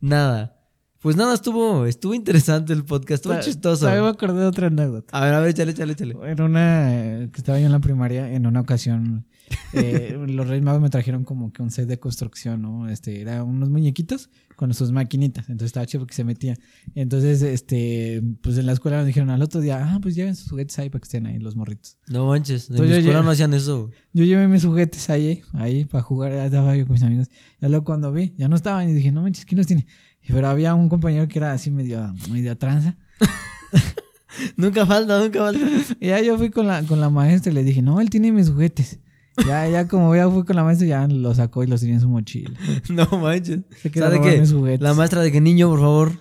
[0.00, 0.63] nada.
[1.04, 3.84] Pues nada, estuvo, estuvo interesante el podcast, estuvo chistoso.
[3.84, 5.14] me acordé de otra anécdota.
[5.14, 6.16] A ver, a ver, échale, échale, échale.
[6.24, 9.26] En una, eh, que estaba yo en la primaria, en una ocasión,
[9.74, 12.88] eh, los Reyes Magos me trajeron como que un set de construcción, ¿no?
[12.88, 16.56] Este, era unos muñequitos con sus maquinitas, entonces estaba chido porque se metía.
[16.94, 20.48] Entonces, este, pues en la escuela me dijeron al otro día, ah, pues lleven sus
[20.48, 21.98] juguetes ahí para que estén ahí los morritos.
[22.08, 23.90] No manches, en la escuela no hacían eso.
[24.14, 27.28] Yo llevé mis juguetes ahí, ahí para jugar, estaba yo con mis amigos.
[27.60, 29.86] Y luego cuando vi, ya no estaban y dije, no manches, ¿quién los tiene?
[30.26, 32.96] Pero había un compañero que era así medio, medio tranza.
[34.56, 35.66] nunca falta, nunca falta.
[36.00, 38.32] Y ya yo fui con la, con la maestra y le dije, no, él tiene
[38.32, 39.00] mis juguetes.
[39.46, 42.00] Ya, ya como ya fui con la maestra, ya lo sacó y los tenía en
[42.00, 42.58] su mochila.
[42.88, 43.60] no manches.
[43.82, 46.12] Se quedó que La maestra de que niño, por favor.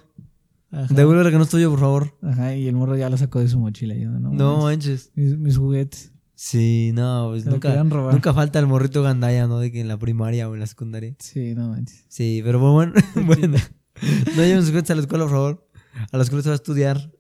[0.90, 2.18] Devuelve que no estoy yo, por favor.
[2.24, 3.94] Ajá, y el morro ya lo sacó de su mochila.
[3.96, 5.12] Yo, no, no manches.
[5.14, 6.12] Mis, juguetes.
[6.34, 9.60] Sí, no, pues nunca, nunca falta el morrito gandaya, ¿no?
[9.60, 11.16] De que en la primaria o en la secundaria.
[11.20, 12.06] Sí, no manches.
[12.10, 13.58] Sí, pero bueno, bueno.
[14.02, 15.68] No lleven sus juguetes a la escuela, por favor.
[16.12, 17.12] a la escuela se va a estudiar.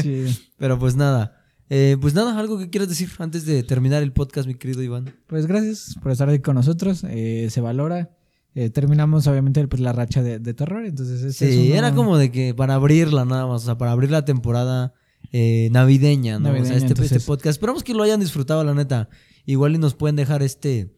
[0.00, 0.30] Chido.
[0.56, 1.34] Pero pues nada.
[1.70, 5.14] Eh, pues nada, algo que quieras decir antes de terminar el podcast, mi querido Iván.
[5.26, 7.04] Pues gracias por estar ahí con nosotros.
[7.08, 8.10] eh, se valora.
[8.54, 10.84] Eh, terminamos obviamente pues, la racha de, de terror.
[10.86, 13.92] Entonces este Sí, es era como de que para abrirla nada más, o sea, para
[13.92, 14.94] abrir la temporada
[15.32, 16.48] eh, navideña, ¿no?
[16.48, 17.46] o Navideña, sea, este, entonces- este podcast.
[17.56, 19.10] Esperamos que lo hayan disfrutado, la neta.
[19.44, 20.94] Igual y nos pueden dejar este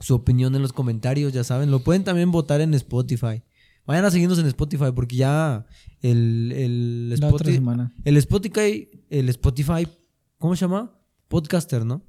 [0.00, 1.70] su opinión en los comentarios, ya saben.
[1.72, 3.42] Lo pueden también votar en Spotify.
[3.88, 5.66] Vayan a seguirnos en Spotify porque ya
[6.02, 7.92] el, el, la otra Spotify, semana.
[8.04, 9.88] el Spotify, el Spotify,
[10.38, 10.94] ¿cómo se llama?
[11.26, 12.02] Podcaster, ¿no?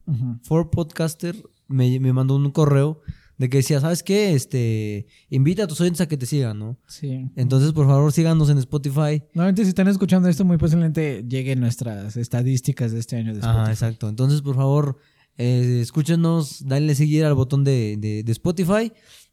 [0.43, 1.35] For Podcaster
[1.67, 3.01] me, me mandó un correo
[3.37, 4.33] de que decía, ¿sabes qué?
[4.33, 6.77] Este, invita a tus oyentes a que te sigan, ¿no?
[6.87, 7.29] Sí.
[7.37, 9.23] Entonces, por favor, síganos en Spotify.
[9.33, 13.69] Nuevamente, si están escuchando esto, muy posiblemente lleguen nuestras estadísticas de este año de Spotify.
[13.71, 14.09] exacto.
[14.09, 14.97] Entonces, por favor,
[15.37, 18.91] eh, escúchenos, denle seguir al botón de, de- de Spotify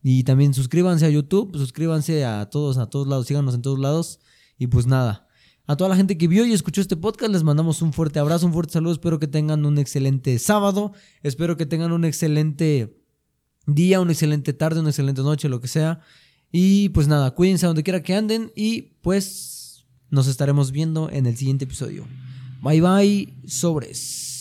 [0.09, 4.21] y también suscríbanse a YouTube, suscríbanse a todos, a todos lados, síganos en todos lados.
[4.57, 5.27] Y pues nada,
[5.67, 8.47] a toda la gente que vio y escuchó este podcast, les mandamos un fuerte abrazo,
[8.47, 8.93] un fuerte saludo.
[8.93, 10.93] Espero que tengan un excelente sábado,
[11.25, 13.03] espero que tengan un excelente
[13.67, 15.99] día, una excelente tarde, una excelente noche, lo que sea.
[16.53, 21.37] Y pues nada, cuídense donde quiera que anden y pues nos estaremos viendo en el
[21.37, 22.07] siguiente episodio.
[22.63, 24.36] Bye bye, sobres.